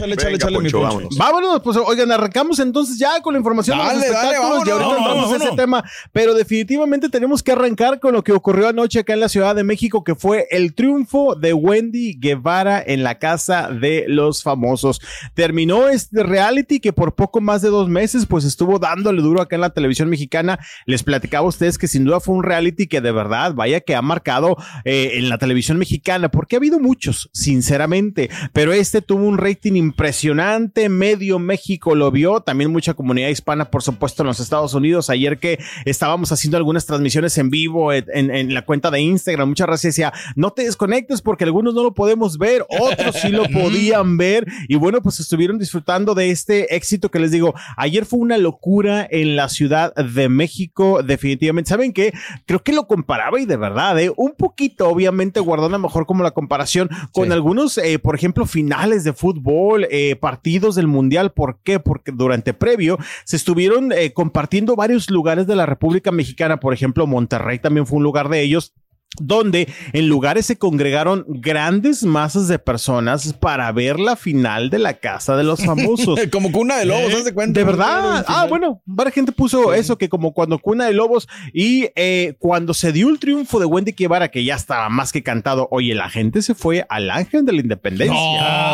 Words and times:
Chale, 0.00 0.16
chale, 0.16 0.38
chale, 0.38 0.58
mi 0.58 0.70
Poncho, 0.70 0.80
vámonos. 0.80 1.16
Vámonos, 1.16 1.60
pues 1.62 1.76
oigan, 1.76 2.10
arrancamos 2.10 2.58
entonces 2.58 2.98
ya 2.98 3.20
con 3.20 3.34
la 3.34 3.38
información 3.38 3.78
de 3.78 3.84
Dale, 3.84 3.98
los 3.98 4.08
dale, 4.08 4.16
espectáculos 4.16 4.66
y 4.66 4.70
ahorita 4.70 4.96
entramos 4.96 5.32
a 5.32 5.36
ese 5.36 5.56
tema, 5.56 5.84
pero 6.12 6.34
definitivamente 6.34 7.08
tenemos 7.08 7.42
que 7.42 7.52
arrancar 7.52 8.00
con 8.00 8.14
lo 8.14 8.24
que 8.24 8.32
ocurrió 8.32 8.68
anoche 8.68 9.00
acá 9.00 9.12
en 9.12 9.20
la 9.20 9.28
Ciudad 9.28 9.54
de 9.54 9.64
México, 9.64 10.02
que 10.02 10.14
fue 10.14 10.46
el 10.50 10.74
triunfo 10.74 11.34
de 11.34 11.52
Wendy 11.52 12.18
Guevara 12.18 12.82
en 12.84 13.02
la 13.02 13.18
Casa 13.18 13.68
de 13.68 14.04
los 14.08 14.42
Famosos. 14.42 15.00
Terminó 15.34 15.88
este 15.88 16.22
reality 16.22 16.80
que 16.80 16.92
por 16.92 17.14
poco 17.14 17.40
más 17.40 17.60
de 17.60 17.68
dos 17.68 17.88
meses 17.88 18.26
pues 18.26 18.44
estuvo 18.44 18.78
dándole 18.78 19.20
duro 19.20 19.42
acá 19.42 19.56
en 19.56 19.62
la 19.62 19.70
televisión 19.70 20.08
mexicana. 20.08 20.58
Les 20.86 21.02
platicaba 21.02 21.44
a 21.44 21.48
ustedes 21.48 21.76
que 21.76 21.88
sin 21.88 22.04
duda 22.04 22.20
fue 22.20 22.34
un 22.34 22.42
reality 22.42 22.86
que 22.86 23.00
de 23.00 23.12
verdad, 23.12 23.54
vaya 23.54 23.80
que 23.80 23.94
ha 23.94 24.02
marcado 24.02 24.56
eh, 24.84 25.12
en 25.14 25.28
la 25.28 25.38
televisión 25.38 25.78
mexicana, 25.78 26.30
porque 26.30 26.56
ha 26.56 26.58
habido 26.58 26.78
muchos, 26.78 27.28
sinceramente, 27.32 28.30
pero 28.52 28.72
este 28.72 29.02
tuvo 29.02 29.24
un 29.24 29.38
rating 29.38 29.74
impresionante, 29.90 30.88
medio 30.88 31.38
México 31.38 31.94
lo 31.94 32.10
vio, 32.10 32.40
también 32.40 32.70
mucha 32.72 32.94
comunidad 32.94 33.28
hispana, 33.28 33.70
por 33.70 33.82
supuesto, 33.82 34.22
en 34.22 34.28
los 34.28 34.40
Estados 34.40 34.72
Unidos. 34.74 35.10
Ayer 35.10 35.38
que 35.38 35.58
estábamos 35.84 36.32
haciendo 36.32 36.56
algunas 36.56 36.86
transmisiones 36.86 37.36
en 37.38 37.50
vivo 37.50 37.92
en, 37.92 38.04
en- 38.14 38.30
en 38.34 38.54
la 38.54 38.64
cuenta 38.64 38.90
de 38.90 39.00
Instagram, 39.00 39.48
mucha 39.48 39.66
raza 39.66 39.88
decía, 39.88 40.12
no 40.36 40.50
te 40.52 40.62
desconectes 40.64 41.22
porque 41.22 41.44
algunos 41.44 41.74
no 41.74 41.82
lo 41.82 41.92
podemos 41.94 42.38
ver, 42.38 42.64
otros 42.68 43.16
sí 43.20 43.28
lo 43.28 43.44
podían 43.52 44.16
ver, 44.16 44.46
y 44.68 44.76
bueno, 44.76 45.02
pues 45.02 45.20
estuvieron 45.20 45.58
disfrutando 45.58 46.14
de 46.14 46.30
este 46.30 46.74
éxito 46.74 47.10
que 47.10 47.20
les 47.20 47.30
digo, 47.30 47.54
ayer 47.76 48.04
fue 48.06 48.18
una 48.20 48.38
locura 48.38 49.06
en 49.10 49.36
la 49.36 49.48
Ciudad 49.48 49.94
de 49.94 50.28
México, 50.28 51.02
definitivamente. 51.02 51.68
¿Saben 51.68 51.92
qué? 51.92 52.12
Creo 52.46 52.62
que 52.62 52.72
lo 52.72 52.86
comparaba 52.86 53.38
y 53.40 53.44
de 53.44 53.56
verdad, 53.56 54.00
¿eh? 54.00 54.10
un 54.16 54.32
poquito, 54.36 54.88
obviamente, 54.88 55.40
guardando 55.40 55.78
mejor 55.78 56.06
como 56.06 56.22
la 56.22 56.30
comparación 56.30 56.88
con 57.12 57.32
algunos, 57.32 57.76
eh, 57.78 57.98
por 57.98 58.14
ejemplo, 58.14 58.46
finales 58.46 59.04
de 59.04 59.12
fútbol, 59.12 59.69
eh, 59.78 60.16
partidos 60.16 60.74
del 60.74 60.86
Mundial. 60.86 61.32
¿Por 61.32 61.60
qué? 61.62 61.80
Porque 61.80 62.12
durante 62.12 62.54
previo 62.54 62.98
se 63.24 63.36
estuvieron 63.36 63.92
eh, 63.92 64.12
compartiendo 64.12 64.76
varios 64.76 65.10
lugares 65.10 65.46
de 65.46 65.56
la 65.56 65.66
República 65.66 66.10
Mexicana, 66.12 66.60
por 66.60 66.74
ejemplo, 66.74 67.06
Monterrey 67.06 67.58
también 67.58 67.86
fue 67.86 67.98
un 67.98 68.04
lugar 68.04 68.28
de 68.28 68.42
ellos 68.42 68.74
donde 69.18 69.68
en 69.92 70.08
lugares 70.08 70.46
se 70.46 70.56
congregaron 70.56 71.24
grandes 71.28 72.04
masas 72.04 72.46
de 72.48 72.58
personas 72.58 73.32
para 73.34 73.70
ver 73.72 73.98
la 73.98 74.14
final 74.16 74.70
de 74.70 74.78
la 74.78 74.94
Casa 74.94 75.36
de 75.36 75.44
los 75.44 75.64
Famosos. 75.64 76.18
como 76.32 76.52
cuna 76.52 76.78
de 76.78 76.86
lobos, 76.86 77.12
¿haz 77.14 77.24
de 77.24 77.34
cuenta? 77.34 77.58
De 77.58 77.64
verdad. 77.64 78.24
Ah, 78.28 78.46
bueno, 78.48 78.80
varias 78.86 79.14
gente 79.14 79.32
puso 79.32 79.74
eso, 79.74 79.98
que 79.98 80.08
como 80.08 80.32
cuando 80.32 80.58
cuna 80.58 80.86
de 80.86 80.92
lobos 80.92 81.28
y 81.52 81.88
eh, 81.96 82.34
cuando 82.38 82.72
se 82.72 82.92
dio 82.92 83.08
el 83.08 83.18
triunfo 83.18 83.58
de 83.58 83.66
Wendy 83.66 83.92
Guevara, 83.92 84.28
que 84.28 84.44
ya 84.44 84.54
estaba 84.54 84.88
más 84.88 85.10
que 85.12 85.22
cantado, 85.22 85.66
oye, 85.72 85.94
la 85.94 86.08
gente 86.08 86.40
se 86.40 86.54
fue 86.54 86.86
al 86.88 87.10
Ángel 87.10 87.44
de 87.44 87.52
la 87.52 87.60
Independencia. 87.60 88.14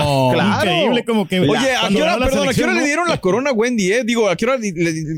No, 0.04 0.30
claro. 0.34 0.70
increíble 0.70 1.04
como 1.04 1.26
que- 1.26 1.40
Oye, 1.40 1.74
¿a 1.76 1.88
qué 1.88 2.02
hora, 2.02 2.18
perdón, 2.18 2.48
¿a 2.48 2.52
qué 2.52 2.62
hora 2.62 2.72
le 2.74 2.80
no? 2.80 2.86
dieron 2.86 3.08
la 3.08 3.20
corona 3.20 3.50
a 3.50 3.52
Wendy, 3.52 3.92
eh? 3.92 4.04
Digo, 4.04 4.28
¿a 4.28 4.36
qué 4.36 4.44
hora? 4.44 4.56
le- 4.58 4.72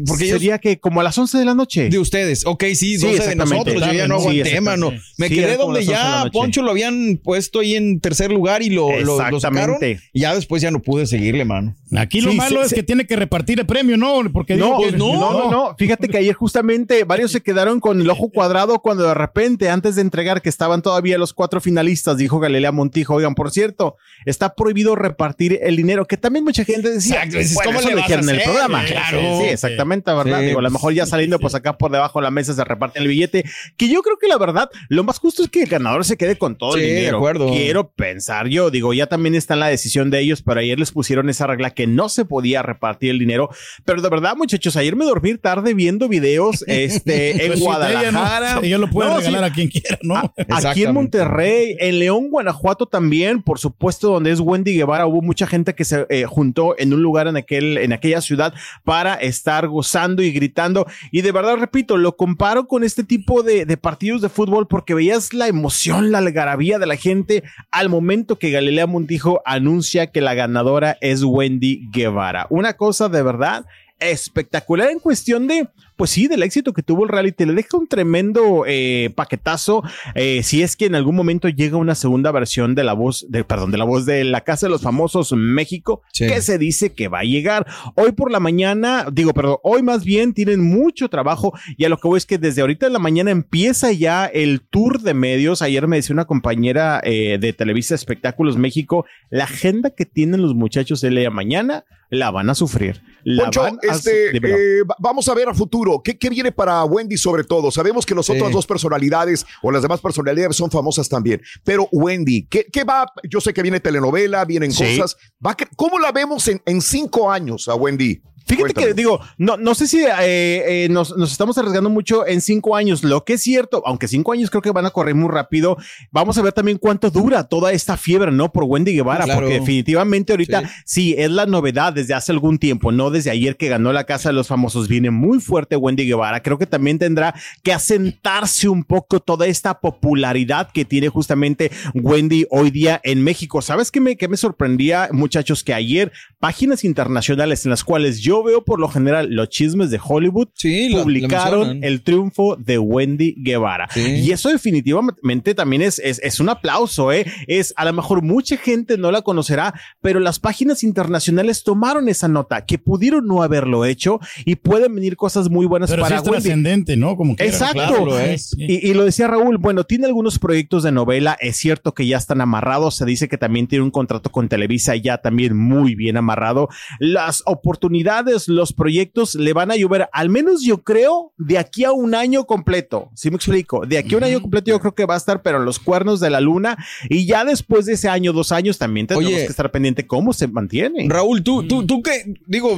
porque 0.07 0.25
ellos- 0.27 0.39
Sería 0.39 0.59
que 0.59 0.79
como 0.79 1.01
a 1.01 1.05
las 1.05 1.19
11 1.19 1.39
de 1.39 1.45
la 1.45 1.55
noche. 1.55 1.89
De 1.91 1.99
ustedes. 1.99 2.47
Ok, 2.47 2.65
sí, 2.75 2.99
Sí, 2.99 3.07
12 3.07 3.29
de 3.31 3.35
nosotros. 3.37 3.75
Yo 3.85 3.93
ya 3.93 4.07
no 4.07 4.17
Sí, 4.19 4.21
aguanté, 4.23 4.41
exactamente. 4.41 5.03
Me 5.17 5.29
Sí, 5.29 5.35
quedé 5.37 5.57
donde 5.57 5.81
las 5.81 5.89
11 5.89 5.99
de 6.03 6.11
la 6.11 6.25
ya. 6.25 6.31
Poncho 6.31 6.63
lo 6.63 6.71
habían 6.71 7.21
puesto 7.23 7.61
ahí 7.61 7.75
en 7.75 8.01
tercer 8.01 8.31
lugar 8.31 8.63
y 8.63 8.71
lo, 8.71 8.91
lo, 9.01 9.17
lo 9.31 9.41
sacaron. 9.41 9.75
Exactamente. 9.77 10.01
Y 10.13 10.21
ya 10.21 10.35
después 10.35 10.63
ya 10.63 10.71
no 10.71 10.81
pude 10.81 11.07
seguirle, 11.07 11.45
mano. 11.45 11.75
Aquí 11.97 12.21
lo 12.21 12.31
Sí, 12.31 12.37
malo 12.37 12.57
sí, 12.61 12.63
es 12.65 12.69
sí. 12.71 12.75
que 12.75 12.83
tiene 12.83 13.07
que 13.07 13.17
repartir 13.17 13.59
el 13.61 13.67
premio, 13.67 13.97
¿no? 13.97 14.21
Porque 14.33 14.57
No, 14.57 14.79
que- 14.79 14.89
pues 14.91 14.95
no, 14.99 15.15
no, 15.19 15.51
no. 15.51 15.75
Fíjate 15.79 16.09
que 16.09 16.19
ayer 16.19 16.35
justamente 16.35 17.05
varios 17.05 17.33
se 17.33 17.41
quedaron 17.41 17.81
con 17.81 18.01
el 18.01 18.11
ojo 18.11 18.31
cuadrado 18.31 18.81
cuando 18.81 19.05
de 19.07 19.15
repente, 19.15 19.71
antes 19.71 19.97
de 19.97 20.03
entregar 20.03 20.43
que 20.43 20.49
estaban 20.49 20.83
todavía 20.83 21.19
los 21.19 21.33
cuatro 21.33 21.61
finalistas, 21.61 22.17
dijo 22.19 22.39
Galilea 22.41 22.73
Montijo, 22.73 23.15
oigan, 23.15 23.35
por 23.35 23.51
cierto, 23.51 23.97
está 24.27 24.55
prohibido 24.55 24.95
repartir 24.97 25.59
el 25.63 25.77
dinero, 25.77 26.07
que 26.07 26.17
también 26.17 26.45
mucha 26.45 26.65
gente 26.65 26.91
decía, 26.91 27.17
Exacto, 27.17 27.39
dices, 27.39 27.55
bueno, 27.55 27.69
¿cómo 27.71 27.81
eso 27.81 27.89
le 27.91 27.97
dijeron 27.97 28.25
en 28.25 28.31
el 28.31 28.41
hacer? 28.41 28.51
programa. 28.51 28.85
Claro. 28.85 29.21
Sí, 29.41 29.47
exactamente, 29.49 30.13
¿verdad? 30.13 30.41
Sí, 30.41 30.47
Digo, 30.47 30.59
a 30.59 30.63
lo 30.63 30.71
mejor 30.71 30.93
ya 30.95 31.07
saliendo, 31.07 31.39
pues 31.39 31.55
acá 31.55 31.77
por 31.79 31.91
debajo 31.91 32.19
de 32.19 32.25
la 32.25 32.31
mesa 32.31 32.55
se 32.55 32.65
reparten 32.65 33.03
el 33.03 33.09
billete, 33.09 33.45
que 33.77 33.89
yo 33.89 34.03
creo 34.03 34.19
que 34.19 34.29
la 34.29 34.39
verdad, 34.39 34.69
lo 34.99 35.05
más 35.05 35.19
justo 35.21 35.45
es 35.45 35.49
que 35.49 35.63
el 35.63 35.69
ganador 35.69 36.05
se 36.05 36.17
quede 36.17 36.37
con 36.37 36.57
todo 36.57 36.73
Sí, 36.73 36.81
el 36.81 36.87
de 36.87 36.95
dinero. 36.97 37.19
acuerdo. 37.19 37.49
Quiero 37.53 37.89
pensar 37.91 38.49
yo, 38.49 38.71
digo, 38.71 38.93
ya 38.93 39.07
también 39.07 39.37
está 39.37 39.55
en 39.55 39.61
la 39.61 39.69
decisión 39.69 40.11
de 40.11 40.19
ellos, 40.21 40.43
pero 40.43 40.59
ayer 40.59 40.77
les 40.79 40.91
pusieron 40.91 41.31
esa 41.31 41.47
regla 41.47 41.71
que 41.71 41.87
no 41.87 42.09
se 42.09 42.25
podía 42.25 42.63
repartir 42.63 43.11
el 43.13 43.19
dinero. 43.21 43.49
Pero 43.85 44.03
de 44.03 44.09
verdad, 44.09 44.35
muchachos, 44.37 44.77
ayer 44.77 44.97
me 44.97 45.05
dormí 45.05 45.37
tarde 45.39 45.73
viendo 45.73 46.09
videos 46.09 46.65
este, 46.67 47.31
en 47.43 47.47
Pues 47.49 47.59
sí, 47.61 47.65
Guadalajara. 47.65 48.55
no, 48.57 48.63
ella 48.63 48.79
lo 48.79 48.91
puede 48.91 49.09
No, 49.11 49.17
sí, 49.21 49.27
regalar 49.27 49.45
a 49.51 49.53
quien 49.55 49.69
quiera, 49.69 49.99
¿no? 50.03 50.35
Aquí 50.51 50.83
en. 50.85 50.99
Monterrey, 50.99 51.77
en 51.79 52.01
León, 52.01 52.29
Guanajuato 52.29 52.87
también, 52.87 53.43
por 53.43 53.61
supuesto, 53.61 54.11
donde 54.11 54.33
es 54.33 54.41
Wendy 54.41 54.75
Guevara, 54.75 55.07
hubo 55.07 55.23
mucha 55.23 55.47
gente 55.47 55.75
que 55.77 55.85
se 55.85 56.07
eh, 56.11 56.25
juntó 56.25 56.75
en 56.77 56.93
un 56.93 57.03
lugar 57.03 57.29
en 57.29 57.37
aquel, 57.37 57.79
en 57.79 57.93
aquella 57.93 58.21
ciudad 58.21 58.53
para 58.85 59.15
estar 59.15 59.69
gozando 59.69 60.23
y 60.23 60.33
gritando. 60.33 60.87
Y 61.13 61.23
de 61.23 61.31
verdad, 61.31 61.57
repito, 61.57 61.97
lo 61.97 62.17
comparo 62.17 62.67
con 62.67 62.83
este 62.83 63.05
tipo 63.05 63.45
de, 63.45 63.65
de 63.65 63.77
partidos 63.77 64.23
de 64.23 64.29
fútbol 64.29 64.67
porque 64.67 64.88
veías 64.95 65.33
la 65.35 65.49
emoción, 65.49 66.11
la 66.11 66.19
algarabía 66.19 66.79
de 66.79 66.87
la 66.87 66.97
gente 66.97 67.43
al 67.71 67.89
momento 67.89 68.39
que 68.39 68.51
Galilea 68.51 68.87
Montijo 68.87 69.43
anuncia 69.45 70.09
que 70.09 70.21
la 70.21 70.35
ganadora 70.35 70.97
es 71.01 71.23
Wendy 71.23 71.89
Guevara. 71.91 72.47
Una 72.51 72.75
cosa 72.75 73.09
de 73.09 73.23
verdad 73.23 73.67
espectacular 74.01 74.91
en 74.91 74.99
cuestión 74.99 75.47
de, 75.47 75.69
pues 75.97 76.11
sí, 76.11 76.29
del 76.29 76.43
éxito 76.43 76.73
que 76.73 76.83
tuvo 76.83 77.05
el 77.05 77.09
reality. 77.11 77.45
Le 77.45 77.55
deja 77.55 77.77
un 77.77 77.87
tremendo 77.87 78.65
eh, 78.67 79.11
paquetazo. 79.15 79.83
eh, 80.15 80.43
si 80.43 80.63
es 80.63 80.77
que 80.77 80.87
en 80.87 80.95
algún 80.95 81.15
momento 81.17 81.49
llega 81.49 81.77
una 81.77 81.95
segunda 81.95 82.31
versión 82.33 82.75
de 82.75 82.85
la 82.85 82.93
voz, 82.95 83.27
de, 83.29 83.45
perdón, 83.45 83.71
de 83.71 83.79
la 83.79 83.85
voz 83.85 84.07
de 84.07 84.25
La 84.25 84.43
Casa 84.43 84.67
de 84.67 84.71
los 84.71 84.83
Famosos 84.83 85.33
México, 85.33 86.03
Sí. 86.13 86.27
que 86.27 86.41
se 86.43 86.59
dice 86.59 86.93
que 86.95 87.09
va 87.09 87.21
a 87.21 87.25
llegar. 87.25 87.67
Hoy 87.95 88.13
por 88.13 88.31
la 88.31 88.41
mañana, 88.41 89.07
digo, 89.13 89.33
perdón, 89.35 89.59
hoy 89.63 89.83
más 89.83 90.05
bien 90.05 90.33
tienen 90.35 90.61
mucho 90.61 91.09
trabajo 91.09 91.53
y 91.77 91.85
a 91.85 91.89
lo 91.89 91.99
que 91.99 92.09
voy 92.09 92.19
es 92.19 92.27
que 92.27 92.39
desde 92.39 92.61
ahorita 92.63 92.87
en 92.87 92.93
la 92.93 92.99
mañana 92.99 93.31
empieza 93.31 93.93
ya 93.93 94.27
el 94.27 94.61
tour 94.63 95.01
de 95.03 95.15
medios. 95.15 95.63
Ayer 95.63 95.87
me 95.87 95.97
decía 95.97 96.15
una 96.15 96.25
compañera 96.25 97.01
eh, 97.05 97.39
de 97.41 97.53
Televisa 97.53 97.95
Espectáculos 97.95 98.57
México, 98.57 99.05
la 99.31 99.45
agenda 99.45 99.91
que 99.91 100.07
tienen 100.07 100.43
los 100.43 100.55
muchachos 100.55 101.01
de 101.01 101.11
mañana 101.31 101.85
la 102.11 102.31
van 102.31 102.49
a 102.51 102.55
sufrir. 102.55 103.03
La 103.25 103.45
Poncho, 103.45 103.63
van 103.63 103.79
a 103.89 103.95
su- 103.95 104.09
este, 104.09 104.37
eh, 104.37 104.83
va- 104.85 104.97
vamos 104.99 105.29
a 105.29 105.35
ver 105.35 105.49
a 105.49 105.55
futuro. 105.55 106.01
¿Qué, 106.03 106.19
qué 106.19 106.31
viene 106.31 106.53
para 106.53 106.83
Wendy 106.85 107.17
sobre 107.19 107.45
todo? 107.45 107.71
Sabemos 107.71 108.07
que 108.07 108.15
las 108.15 108.27
Sí. 108.27 108.33
otras 108.33 108.51
dos 108.53 108.67
personalidades 108.67 109.45
o 109.63 109.71
las 109.71 109.83
demás 109.83 110.01
personalidades 110.01 110.57
son 110.57 110.71
famosas 110.71 111.09
también. 111.09 111.43
Pero 111.65 111.89
Wendy, 111.93 112.47
¿qué, 112.49 112.65
qué 112.73 112.85
va? 112.85 113.07
Yo 113.29 113.41
sé 113.41 113.53
que 113.53 113.61
viene 113.63 113.81
telenovela, 113.81 114.45
vienen 114.45 114.73
Sí. 114.73 114.97
cosas. 114.99 115.17
Va 115.45 115.57
¿Cómo 115.77 115.99
la 115.99 116.13
vemos 116.13 116.49
en, 116.49 116.63
en 116.65 116.81
cinco 116.81 117.31
años 117.31 117.69
a 117.69 117.75
Wendy? 117.75 118.23
Fíjate 118.49 118.75
que 118.75 118.95
digo, 118.95 119.21
no, 119.37 119.57
no 119.57 119.75
sé 119.75 119.87
si 119.87 119.99
eh, 120.01 120.85
eh, 120.85 120.89
nos, 120.91 121.17
nos, 121.17 121.31
estamos 121.31 121.59
arriesgando 121.59 121.91
mucho 121.91 122.27
en 122.27 122.41
cinco 122.41 122.75
años. 122.75 123.05
Lo 123.05 123.25
que 123.25 123.35
es 123.35 123.43
cierto, 123.43 123.83
aunque 123.85 124.09
cinco 124.09 124.33
años 124.33 124.51
creo 124.51 124.63
que 124.63 124.71
van 124.71 124.87
a 124.87 124.91
correr 124.91 125.15
muy 125.15 125.29
rápido, 125.29 125.77
vamos 126.11 126.39
a 126.39 126.43
ver 126.43 126.53
también 126.53 126.79
cuánto 126.79 127.11
dura 127.11 127.45
toda 127.45 127.73
esta 127.73 127.97
fiebre, 127.97 128.33
¿no? 128.33 128.51
Por 128.51 128.65
Wendy 128.65 128.95
Guevara, 128.95 129.25
claro. 129.25 129.41
porque 129.41 129.61
definitivamente 129.61 130.33
ahorita 130.33 130.63
sí. 130.63 131.13
sí. 131.13 131.15
es 131.19 131.31
la 131.31 131.47
novedad 131.47 131.93
desde 131.93 132.15
hace 132.15 132.33
algún 132.33 132.59
tiempo, 132.59 132.91
no 132.93 133.11
desde 133.11 133.31
ayer 133.31 133.57
que 133.57 133.69
ganó 133.69 133.93
la 133.93 134.05
Casa 134.05 134.31
de 134.31 134.35
los 134.35 134.49
Famosos. 134.49 134.89
Viene 134.89 135.11
muy 135.11 135.41
fuerte 135.41 135.77
Wendy 135.77 136.07
Guevara. 136.07 136.43
Creo 136.43 136.59
que 136.59 136.67
también 136.67 136.99
tendrá 136.99 137.35
que 137.63 137.73
asentarse 137.73 138.69
un 138.69 138.85
poco 138.85 139.21
toda 139.21 139.47
esta 139.47 139.81
popularidad 139.81 140.71
que 140.73 140.85
tiene 140.85 141.09
justamente 141.09 141.71
Wendy 141.95 142.47
hoy 142.51 142.71
día 142.71 143.01
en 143.05 143.23
México. 143.23 143.63
¿Sabes 143.63 143.91
qué 143.91 144.01
me, 144.01 144.17
qué 144.17 144.29
me 144.29 144.37
sorprendía, 144.37 145.09
muchachos? 145.13 145.63
Que 145.63 145.75
ayer 145.75 146.13
páginas 146.39 146.85
internacionales 146.85 147.65
en 147.65 147.71
las 147.71 147.85
cuales 147.85 148.21
yo 148.21 148.38
veo 148.43 148.65
por 148.65 148.81
lo 148.81 148.89
general 148.89 149.29
los 149.31 149.49
chismes 149.49 149.91
de 149.91 150.01
Hollywood 150.03 150.49
sí, 150.55 150.91
publicaron 150.93 151.83
el 151.83 152.03
triunfo 152.03 152.57
de 152.57 152.79
Wendy 152.79 153.35
Guevara. 153.39 153.89
Sí. 153.91 154.01
Y 154.01 154.33
eso 154.33 154.49
definitivamente 154.49 155.55
también 155.55 155.83
es, 155.83 155.99
es, 155.99 156.21
es, 156.23 156.41
un 156.41 156.49
aplauso, 156.49 157.13
¿eh? 157.13 157.27
Es 157.47 157.73
a 157.77 157.85
lo 157.85 157.93
mejor 157.93 158.23
mucha 158.23 158.57
gente 158.57 158.99
no 158.99 159.11
la 159.11 159.23
conocerá, 159.23 159.75
pero 160.01 160.21
las 160.21 160.39
páginas 160.39 160.83
internacionales 160.83 161.63
tomaron 161.63 162.09
esa 162.09 162.29
nota, 162.29 162.65
que 162.65 162.79
pudieron 162.79 163.27
no 163.27 163.43
haberlo 163.43 163.85
hecho 163.85 164.21
y 164.45 164.57
pueden 164.57 164.95
venir 164.95 165.17
cosas 165.17 165.51
muy 165.51 165.67
buenas 165.67 165.91
pero 165.91 166.03
para 166.03 166.17
sí 166.17 166.23
es 166.23 166.29
Wendy. 166.29 166.43
trascendente, 166.43 166.97
¿no? 166.97 167.17
Como 167.17 167.37
que 167.37 167.45
Exacto. 167.45 167.75
Claro, 167.75 168.07
lo 168.07 168.19
es. 168.19 168.55
Y, 168.57 168.89
y, 168.89 168.95
lo 168.95 169.05
decía 169.05 169.29
Raúl, 169.29 169.59
bueno, 169.59 169.85
tiene 169.85 170.07
algunos 170.07 170.39
proyectos 170.39 170.83
de 170.83 170.93
novela, 170.93 171.37
es 171.41 171.57
cierto 171.57 171.95
que 171.95 172.07
ya 172.07 172.17
están 172.17 172.41
amarrados, 172.41 172.97
se 172.97 173.05
dice 173.05 173.29
que 173.29 173.39
también 173.39 173.67
tiene 173.67 173.85
un 173.85 173.91
contrato 173.91 174.31
con 174.31 174.49
Televisa 174.49 174.97
ya 174.97 175.19
también 175.19 175.57
muy 175.57 175.95
bien 175.95 176.17
amarrado. 176.17 176.69
Las 176.99 177.43
oportunidades, 177.47 178.28
los 178.47 178.73
proyectos 178.73 179.35
le 179.35 179.53
van 179.53 179.71
a 179.71 179.77
llover, 179.77 180.09
al 180.13 180.29
menos 180.29 180.63
yo 180.63 180.83
creo, 180.83 181.33
de 181.37 181.59
aquí 181.59 181.85
a 181.85 181.93
un 181.93 182.15
año 182.15 182.45
completo. 182.45 183.11
¿Sí 183.15 183.31
me 183.31 183.37
explico? 183.37 183.87
De 183.87 183.99
aquí 183.99 184.15
a 184.15 184.19
un 184.19 184.25
año 184.25 184.41
completo 184.41 184.71
yo 184.71 184.81
creo 184.81 184.95
que 184.95 185.07
va 185.07 185.15
a 185.15 185.19
estar, 185.19 185.43
pero 185.43 185.59
en 185.59 185.65
los 185.65 185.79
cuernos 185.79 186.21
de 186.21 186.31
la 186.31 186.41
luna. 186.41 186.77
Y 187.09 187.27
ya 187.27 187.45
después 187.45 187.87
de 187.87 187.95
ese 187.95 188.09
año, 188.09 188.33
dos 188.33 188.53
años, 188.53 188.79
también 188.79 189.07
tenemos 189.07 189.27
Oye, 189.27 189.45
que 189.45 189.51
estar 189.51 189.71
pendiente 189.71 190.07
cómo 190.07 190.33
se 190.33 190.49
mantiene. 190.49 191.07
Raúl, 191.09 191.43
tú, 191.43 191.67
tú, 191.67 191.87
tú 191.87 192.03
qué, 192.03 192.25
digo, 192.47 192.77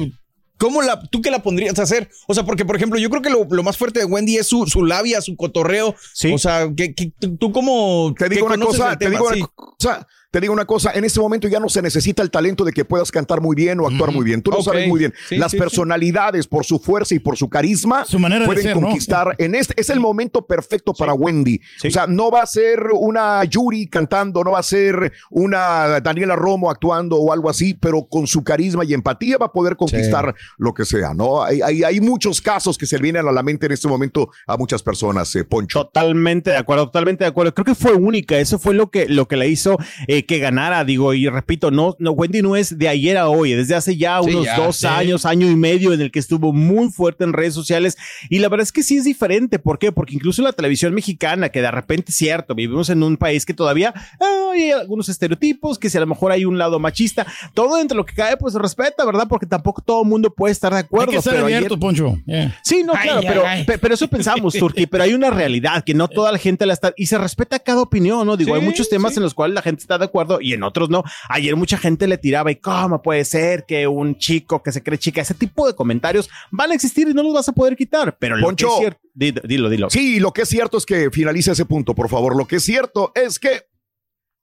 ¿Cómo 0.61 0.83
la, 0.83 1.01
tú 1.01 1.23
qué 1.23 1.31
la 1.31 1.41
pondrías 1.41 1.79
a 1.79 1.81
hacer? 1.81 2.07
O 2.27 2.35
sea, 2.35 2.43
porque, 2.43 2.65
por 2.65 2.75
ejemplo, 2.75 2.99
yo 2.99 3.09
creo 3.09 3.23
que 3.23 3.31
lo, 3.31 3.47
lo 3.49 3.63
más 3.63 3.77
fuerte 3.77 3.99
de 3.99 4.05
Wendy 4.05 4.37
es 4.37 4.45
su, 4.45 4.67
su 4.67 4.85
labia, 4.85 5.19
su 5.19 5.35
cotorreo. 5.35 5.95
Sí. 6.13 6.31
O 6.31 6.37
sea, 6.37 6.69
que, 6.77 6.93
que 6.93 7.11
tú 7.39 7.51
como... 7.51 8.13
Te 8.15 8.29
digo 8.29 8.45
una 8.45 8.59
cosa, 8.59 8.95
te 8.95 9.09
digo 9.09 9.27
una 9.27 9.47
cosa. 9.47 10.07
Te 10.31 10.39
digo 10.39 10.53
una 10.53 10.63
cosa, 10.63 10.91
en 10.93 11.03
este 11.03 11.19
momento 11.19 11.49
ya 11.49 11.59
no 11.59 11.67
se 11.67 11.81
necesita 11.81 12.23
el 12.23 12.31
talento 12.31 12.63
de 12.63 12.71
que 12.71 12.85
puedas 12.85 13.11
cantar 13.11 13.41
muy 13.41 13.53
bien 13.53 13.81
o 13.81 13.87
actuar 13.87 14.09
mm 14.09 14.13
-hmm. 14.13 14.15
muy 14.15 14.25
bien. 14.25 14.41
Tú 14.41 14.49
lo 14.49 14.57
okay. 14.59 14.65
sabes 14.65 14.87
muy 14.87 14.99
bien. 14.99 15.13
Sí, 15.27 15.35
Las 15.35 15.51
sí, 15.51 15.57
personalidades, 15.57 16.45
sí. 16.45 16.49
por 16.49 16.63
su 16.65 16.79
fuerza 16.79 17.13
y 17.15 17.19
por 17.19 17.35
su 17.35 17.49
carisma, 17.49 18.05
su 18.05 18.17
manera 18.17 18.45
pueden 18.45 18.63
de 18.63 18.69
ser, 18.69 18.81
conquistar. 18.81 19.27
¿no? 19.27 19.33
En 19.37 19.55
este 19.55 19.73
es 19.75 19.89
el 19.89 19.99
momento 19.99 20.47
perfecto 20.47 20.93
para 20.93 21.13
Wendy. 21.13 21.59
O 21.85 21.91
sea, 21.91 22.07
no 22.07 22.31
va 22.31 22.43
a 22.43 22.45
ser 22.45 22.79
una 22.93 23.43
Yuri 23.43 23.87
cantando, 23.87 24.41
no 24.41 24.51
va 24.51 24.59
a 24.59 24.63
ser 24.63 25.11
una 25.29 25.99
Daniela 25.99 26.37
Romo 26.37 26.71
actuando 26.71 27.17
o 27.17 27.33
algo 27.33 27.49
así, 27.49 27.73
pero 27.73 28.05
con 28.05 28.25
su 28.25 28.41
carisma 28.41 28.85
y 28.85 28.93
empatía 28.93 29.37
va 29.37 29.47
a 29.47 29.51
poder 29.51 29.75
conquistar 29.75 30.33
lo 30.57 30.73
que 30.73 30.85
sea, 30.85 31.13
¿no? 31.13 31.43
Hay, 31.43 31.61
hay, 31.61 31.83
hay, 31.83 31.99
muchos 31.99 32.39
casos 32.39 32.77
que 32.77 32.85
se 32.85 32.95
le 32.95 33.03
vienen 33.03 33.27
a 33.27 33.31
la 33.33 33.43
mente 33.43 33.65
en 33.65 33.73
este 33.73 33.89
momento 33.89 34.29
a 34.47 34.55
muchas 34.55 34.81
personas, 34.81 35.35
eh, 35.35 35.43
Poncho. 35.43 35.83
Totalmente 35.83 36.51
de 36.51 36.57
acuerdo, 36.57 36.85
totalmente 36.85 37.25
de 37.25 37.29
acuerdo. 37.29 37.53
Creo 37.53 37.65
que 37.65 37.75
fue 37.75 37.93
única. 37.93 38.39
Eso 38.39 38.57
fue 38.59 38.73
lo 38.73 38.89
que, 38.89 39.07
lo 39.07 39.27
que 39.27 39.35
le 39.35 39.49
hizo 39.49 39.77
eh, 40.07 40.20
que 40.25 40.39
ganara, 40.39 40.83
digo, 40.83 41.13
y 41.13 41.27
repito, 41.27 41.71
no, 41.71 41.95
no, 41.99 42.11
Wendy 42.11 42.41
no 42.41 42.55
es 42.55 42.77
de 42.77 42.87
ayer 42.87 43.17
a 43.17 43.27
hoy, 43.27 43.53
desde 43.53 43.75
hace 43.75 43.97
ya 43.97 44.21
unos 44.21 44.43
sí, 44.43 44.45
ya, 44.45 44.57
dos 44.57 44.75
sí. 44.77 44.87
años, 44.87 45.25
año 45.25 45.49
y 45.49 45.55
medio 45.55 45.93
en 45.93 46.01
el 46.01 46.11
que 46.11 46.19
estuvo 46.19 46.53
muy 46.53 46.89
fuerte 46.89 47.23
en 47.23 47.33
redes 47.33 47.53
sociales 47.53 47.97
y 48.29 48.39
la 48.39 48.49
verdad 48.49 48.63
es 48.63 48.71
que 48.71 48.83
sí 48.83 48.97
es 48.97 49.03
diferente, 49.03 49.59
¿por 49.59 49.79
qué? 49.79 49.91
Porque 49.91 50.13
incluso 50.13 50.41
la 50.41 50.53
televisión 50.53 50.93
mexicana, 50.93 51.49
que 51.49 51.61
de 51.61 51.71
repente 51.71 52.11
es 52.11 52.17
cierto, 52.17 52.55
vivimos 52.55 52.89
en 52.89 53.03
un 53.03 53.17
país 53.17 53.45
que 53.45 53.53
todavía 53.53 53.93
oh, 54.19 54.51
hay 54.51 54.71
algunos 54.71 55.09
estereotipos, 55.09 55.79
que 55.79 55.89
si 55.89 55.97
a 55.97 56.01
lo 56.01 56.07
mejor 56.07 56.31
hay 56.31 56.45
un 56.45 56.57
lado 56.57 56.79
machista, 56.79 57.25
todo 57.53 57.79
entre 57.79 57.97
lo 57.97 58.05
que 58.05 58.13
cae 58.13 58.37
pues 58.37 58.53
se 58.53 58.59
respeta, 58.59 59.05
¿verdad? 59.05 59.27
Porque 59.27 59.45
tampoco 59.45 59.81
todo 59.81 60.03
el 60.03 60.07
mundo 60.07 60.33
puede 60.33 60.51
estar 60.51 60.73
de 60.73 60.79
acuerdo. 60.79 61.11
Hay 61.11 61.17
que 61.17 61.23
ser 61.23 61.33
pero 61.33 61.45
abierto, 61.45 61.73
ayer... 61.73 61.79
Poncho. 61.79 62.17
Yeah. 62.25 62.59
Sí, 62.63 62.83
no, 62.83 62.93
claro, 62.93 63.19
ay, 63.19 63.25
pero, 63.27 63.43
ay. 63.45 63.65
pero 63.65 63.93
eso 63.93 64.07
pensamos, 64.07 64.53
Turki, 64.53 64.85
pero 64.85 65.03
hay 65.03 65.13
una 65.13 65.29
realidad 65.29 65.83
que 65.83 65.93
no 65.93 66.07
toda 66.07 66.31
la 66.31 66.37
gente 66.37 66.65
la 66.65 66.73
está, 66.73 66.93
y 66.95 67.07
se 67.07 67.17
respeta 67.17 67.57
cada 67.59 67.81
opinión, 67.81 68.27
¿no? 68.27 68.37
Digo, 68.37 68.51
Sí, 68.55 68.59
hay 68.59 68.65
muchos 68.65 68.89
temas 68.89 69.13
sí. 69.13 69.19
en 69.19 69.23
los 69.23 69.33
cuales 69.33 69.55
la 69.55 69.61
gente 69.61 69.81
está 69.81 69.97
de 69.97 70.05
acuerdo 70.11 70.39
y 70.41 70.53
en 70.53 70.63
otros 70.63 70.89
no. 70.89 71.03
Ayer 71.29 71.55
mucha 71.55 71.77
gente 71.77 72.07
le 72.07 72.17
tiraba 72.17 72.51
y 72.51 72.55
cómo 72.55 73.01
puede 73.01 73.25
ser 73.25 73.65
que 73.65 73.87
un 73.87 74.17
chico 74.17 74.61
que 74.61 74.71
se 74.71 74.83
cree 74.83 74.97
chica, 74.97 75.21
ese 75.21 75.33
tipo 75.33 75.67
de 75.67 75.75
comentarios 75.75 76.29
van 76.51 76.71
a 76.71 76.75
existir 76.75 77.07
y 77.07 77.13
no 77.13 77.23
los 77.23 77.33
vas 77.33 77.49
a 77.49 77.53
poder 77.53 77.75
quitar, 77.75 78.17
pero 78.19 78.37
lo 78.37 78.45
Poncho. 78.45 78.67
que 78.67 78.73
es 78.73 78.79
cierto, 78.79 79.01
dilo, 79.13 79.41
dilo, 79.43 79.69
dilo. 79.69 79.89
Sí, 79.89 80.19
lo 80.19 80.31
que 80.31 80.43
es 80.43 80.49
cierto 80.49 80.77
es 80.77 80.85
que 80.85 81.09
finalice 81.11 81.51
ese 81.51 81.65
punto, 81.65 81.95
por 81.95 82.09
favor. 82.09 82.35
Lo 82.35 82.45
que 82.45 82.57
es 82.57 82.63
cierto 82.63 83.11
es 83.15 83.39
que 83.39 83.63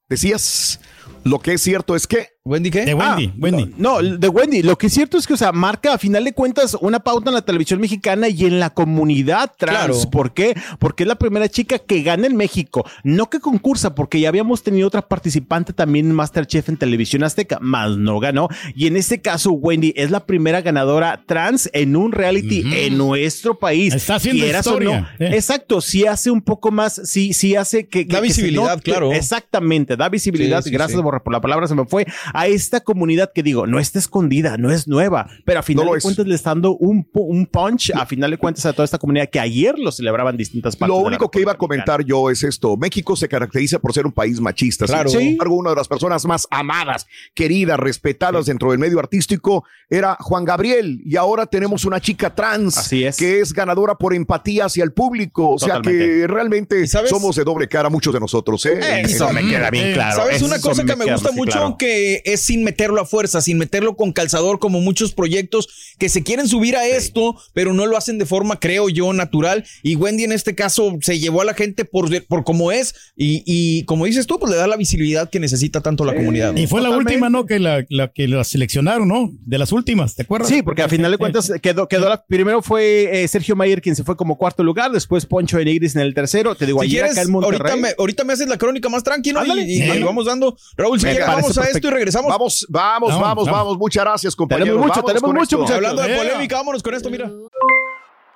decías, 0.08 0.80
lo 1.24 1.40
que 1.40 1.54
es 1.54 1.62
cierto 1.62 1.94
es 1.94 2.06
que 2.06 2.37
¿Wendy 2.48 2.70
qué? 2.70 2.84
De 2.84 2.94
Wendy, 2.94 3.26
Ah, 3.32 3.36
Wendy. 3.38 3.74
No, 3.76 4.00
no, 4.02 4.16
de 4.18 4.28
Wendy. 4.28 4.62
Lo 4.62 4.76
que 4.78 4.86
es 4.88 4.92
cierto 4.94 5.18
es 5.18 5.26
que, 5.26 5.34
o 5.34 5.36
sea, 5.36 5.52
marca 5.52 5.94
a 5.94 5.98
final 5.98 6.24
de 6.24 6.32
cuentas 6.32 6.76
una 6.80 7.00
pauta 7.00 7.30
en 7.30 7.34
la 7.34 7.42
televisión 7.42 7.80
mexicana 7.80 8.28
y 8.28 8.44
en 8.46 8.58
la 8.60 8.70
comunidad 8.70 9.52
trans. 9.58 9.78
Claro. 9.78 10.10
¿Por 10.10 10.32
qué? 10.32 10.56
Porque 10.78 11.04
es 11.04 11.06
la 11.08 11.16
primera 11.16 11.48
chica 11.48 11.78
que 11.78 12.02
gana 12.02 12.26
en 12.26 12.36
México. 12.36 12.84
No 13.04 13.30
que 13.30 13.40
concursa, 13.40 13.94
porque 13.94 14.20
ya 14.20 14.28
habíamos 14.28 14.62
tenido 14.62 14.88
otra 14.88 15.02
participante 15.02 15.72
también 15.72 16.06
en 16.06 16.14
Masterchef 16.14 16.68
en 16.68 16.76
televisión 16.76 17.22
azteca, 17.24 17.58
más 17.60 17.96
no 17.96 18.18
ganó. 18.20 18.48
Y 18.74 18.86
en 18.86 18.96
este 18.96 19.20
caso, 19.20 19.52
Wendy 19.52 19.92
es 19.96 20.10
la 20.10 20.24
primera 20.26 20.60
ganadora 20.62 21.22
trans 21.26 21.68
en 21.72 21.96
un 21.96 22.12
reality 22.12 22.64
en 22.72 22.96
nuestro 22.98 23.58
país. 23.58 23.94
Está 23.94 24.16
haciendo 24.16 24.44
Quieras 24.44 24.66
o 24.66 24.70
historia, 24.70 25.12
no. 25.18 25.26
eh. 25.26 25.30
Exacto, 25.34 25.80
sí 25.80 26.06
hace 26.06 26.30
un 26.30 26.42
poco 26.42 26.70
más, 26.70 27.00
sí, 27.04 27.32
sí 27.32 27.54
hace 27.56 27.86
que. 27.88 28.06
que- 28.06 28.12
Da 28.14 28.20
que 28.20 28.28
visibilidad, 28.28 28.70
note. 28.76 28.82
claro. 28.82 29.12
Exactamente, 29.12 29.96
da 29.96 30.08
visibilidad. 30.08 30.62
Sí, 30.62 30.70
sí, 30.70 30.74
gracias 30.74 30.98
sí. 30.98 31.02
por 31.02 31.32
la 31.32 31.40
palabra, 31.40 31.66
se 31.66 31.74
me 31.74 31.84
fue 31.84 32.06
a 32.38 32.46
esta 32.46 32.80
comunidad 32.80 33.32
que 33.34 33.42
digo, 33.42 33.66
no 33.66 33.78
está 33.78 33.98
escondida, 33.98 34.56
no 34.56 34.70
es 34.70 34.86
nueva, 34.86 35.28
pero 35.44 35.60
a 35.60 35.62
final 35.62 35.86
No 35.86 35.92
de 35.92 35.98
es. 35.98 36.04
cuentas 36.04 36.26
le 36.26 36.34
está 36.34 36.50
dando 36.50 36.76
un, 36.76 37.08
un 37.14 37.46
punch 37.46 37.92
a 37.94 38.06
final 38.06 38.30
de 38.30 38.36
cuentas 38.38 38.64
a 38.66 38.72
toda 38.72 38.84
esta 38.84 38.98
comunidad 38.98 39.28
que 39.28 39.40
ayer 39.40 39.78
lo 39.78 39.90
celebraban 39.92 40.36
distintas 40.36 40.76
partes. 40.76 40.96
Lo 40.96 41.02
único 41.02 41.30
que 41.30 41.40
iba 41.40 41.52
a 41.52 41.58
comentar 41.58 42.04
yo 42.04 42.30
es 42.30 42.42
esto. 42.44 42.76
México 42.76 43.16
se 43.16 43.28
caracteriza 43.28 43.78
por 43.78 43.92
ser 43.92 44.06
un 44.06 44.12
país 44.12 44.40
machista. 44.40 44.86
Claro. 44.86 45.08
Sin 45.10 45.20
embargo, 45.20 45.56
una 45.56 45.70
de 45.70 45.76
las 45.76 45.88
personas 45.88 46.24
más 46.26 46.46
amadas, 46.50 47.06
queridas, 47.34 47.78
respetadas 47.78 48.46
dentro 48.46 48.70
del 48.70 48.78
medio 48.78 48.98
artístico 48.98 49.64
era 49.90 50.16
Juan 50.20 50.44
Gabriel. 50.44 51.00
Y 51.04 51.16
ahora 51.16 51.46
tenemos 51.46 51.84
una 51.84 52.00
chica 52.00 52.34
trans 52.34 52.76
Así 52.78 53.04
es. 53.04 53.16
que 53.16 53.40
es 53.40 53.52
ganadora 53.52 53.94
por 53.96 54.14
empatía 54.14 54.66
hacia 54.66 54.84
el 54.84 54.92
público. 54.92 55.50
O 55.50 55.58
sea 55.58 55.76
Totalmente. 55.76 56.04
que 56.20 56.26
realmente 56.26 56.86
somos 56.86 57.36
de 57.36 57.44
doble 57.44 57.68
cara 57.68 57.88
muchos 57.90 58.12
de 58.14 58.20
nosotros. 58.20 58.64
¿eh? 58.66 58.78
Eso 59.02 59.32
me 59.32 59.46
queda 59.48 59.70
bien 59.70 59.88
Eh, 59.88 59.92
claro. 59.94 60.16
¿Sabes 60.16 60.36
eso 60.36 60.46
una 60.46 60.60
cosa 60.60 60.84
que 60.84 60.94
me 60.96 61.10
gusta 61.12 61.32
mucho? 61.32 61.52
claro. 61.52 61.76
Que 62.22 62.32
es 62.32 62.40
sin 62.40 62.64
meterlo 62.64 63.00
a 63.00 63.06
fuerza, 63.06 63.40
sin 63.40 63.58
meterlo 63.58 63.96
con 63.96 64.12
calzador, 64.12 64.58
como 64.58 64.80
muchos 64.80 65.12
proyectos 65.12 65.68
que 65.98 66.08
se 66.08 66.22
quieren 66.22 66.48
subir 66.48 66.76
a 66.76 66.86
esto, 66.86 67.36
pero 67.52 67.72
no 67.74 67.86
lo 67.86 67.96
hacen 67.96 68.18
de 68.18 68.26
forma, 68.26 68.58
creo 68.60 68.88
yo, 68.88 69.12
natural. 69.12 69.64
Y 69.82 69.96
Wendy 69.96 70.24
en 70.24 70.32
este 70.32 70.54
caso 70.54 70.96
se 71.00 71.18
llevó 71.18 71.42
a 71.42 71.44
la 71.44 71.54
gente 71.54 71.84
por, 71.84 72.08
por 72.26 72.44
como 72.44 72.72
es. 72.72 72.94
Y, 73.16 73.42
y 73.46 73.84
como 73.84 74.06
dices 74.06 74.26
tú, 74.26 74.38
pues 74.38 74.50
le 74.52 74.56
da 74.58 74.66
la 74.66 74.76
visibilidad 74.76 75.28
que 75.30 75.40
necesita 75.40 75.80
tanto 75.80 76.04
la 76.04 76.14
comunidad. 76.14 76.56
Y 76.56 76.66
fue 76.66 76.80
la 76.80 76.90
última, 76.90 77.28
¿no? 77.30 77.46
Que 77.46 77.58
la, 77.58 77.84
la 77.88 78.08
que 78.08 78.28
la 78.28 78.44
seleccionaron, 78.44 79.06
¿no? 79.08 79.32
De 79.44 79.58
las 79.58 79.72
últimas, 79.72 80.14
¿te 80.14 80.22
acuerdas? 80.22 80.48
Sí, 80.48 80.62
porque 80.62 80.82
a 80.82 80.88
final 80.88 81.10
de 81.10 81.18
cuentas 81.18 81.52
quedó, 81.62 81.88
quedó 81.88 82.08
la, 82.08 82.24
primero 82.24 82.62
fue 82.62 83.22
eh, 83.24 83.28
Sergio 83.28 83.56
Mayer 83.56 83.80
quien 83.82 83.96
se 83.96 84.04
fue 84.04 84.16
como 84.16 84.36
cuarto 84.38 84.62
lugar, 84.62 84.90
después 84.92 85.26
Poncho 85.26 85.58
de 85.58 85.64
Nigris 85.64 85.94
en 85.96 86.02
el 86.02 86.14
tercero. 86.14 86.54
Te 86.54 86.66
digo, 86.66 86.80
Si 86.80 86.86
ayer 86.86 87.00
quieres, 87.00 87.12
acá 87.18 87.22
en 87.22 87.30
Monterrey. 87.32 87.58
ahorita 87.60 87.76
me, 87.76 87.94
ahorita 87.98 88.24
me 88.24 88.32
haces 88.32 88.48
la 88.48 88.58
crónica 88.58 88.88
más 88.88 89.02
tranquila 89.02 89.44
y, 89.46 89.60
y- 89.60 89.78
y 89.78 89.82
Eh. 89.82 90.04
vamos 90.04 90.26
dando. 90.26 90.56
Raúl, 90.76 90.98
si 91.00 91.06
quieres, 91.06 91.26
vamos 91.26 91.56
a 91.58 91.64
esto 91.64 91.88
y 91.88 91.90
regresamos. 91.90 92.07
Vamos, 92.14 92.28
vamos, 92.28 92.66
vamos, 92.68 93.10
Vamos, 93.10 93.20
vamos, 93.20 93.50
vamos. 93.50 93.78
Muchas 93.78 94.04
gracias, 94.04 94.36
compañeros. 94.36 94.68
Tenemos 94.68 94.86
mucho, 94.86 95.00
Vamos 95.02 95.12
tenemos 95.12 95.34
mucho, 95.34 95.58
muchachos. 95.58 95.76
Hablando 95.76 96.02
de 96.02 96.08
Yeah. 96.08 96.18
polémica, 96.18 96.56
vámonos 96.56 96.82
con 96.82 96.94
esto, 96.94 97.10
mira. 97.10 97.30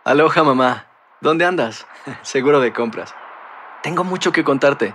Aloha 0.04 0.42
mamá, 0.42 0.86
¿dónde 1.20 1.44
andas? 1.44 1.86
Seguro 2.22 2.60
de 2.60 2.72
compras. 2.72 3.14
Tengo 3.82 4.04
mucho 4.04 4.32
que 4.32 4.44
contarte. 4.44 4.94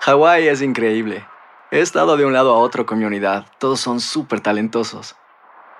Hawái 0.00 0.48
es 0.48 0.62
increíble. 0.62 1.26
He 1.70 1.80
estado 1.80 2.16
de 2.16 2.24
un 2.24 2.32
lado 2.32 2.54
a 2.54 2.58
otro 2.58 2.86
con 2.86 2.98
mi 2.98 3.04
unidad. 3.04 3.46
Todos 3.58 3.80
son 3.80 4.00
súper 4.00 4.40
talentosos. 4.40 5.16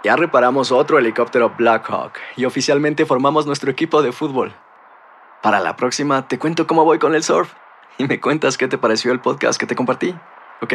Ya 0.04 0.16
reparamos 0.16 0.70
otro 0.70 0.98
helicóptero 0.98 1.54
Blackhawk 1.56 2.12
y 2.36 2.44
oficialmente 2.44 3.06
formamos 3.06 3.46
nuestro 3.46 3.70
equipo 3.70 4.02
de 4.02 4.12
fútbol. 4.12 4.54
Para 5.42 5.60
la 5.60 5.76
próxima 5.76 6.28
te 6.28 6.38
cuento 6.38 6.66
cómo 6.66 6.84
voy 6.84 6.98
con 6.98 7.14
el 7.14 7.22
surf 7.22 7.52
y 7.96 8.04
me 8.06 8.20
cuentas 8.20 8.58
qué 8.58 8.68
te 8.68 8.78
pareció 8.78 9.12
el 9.12 9.20
podcast 9.20 9.58
que 9.58 9.66
te 9.66 9.74
compartí, 9.74 10.14
¿ok? 10.62 10.74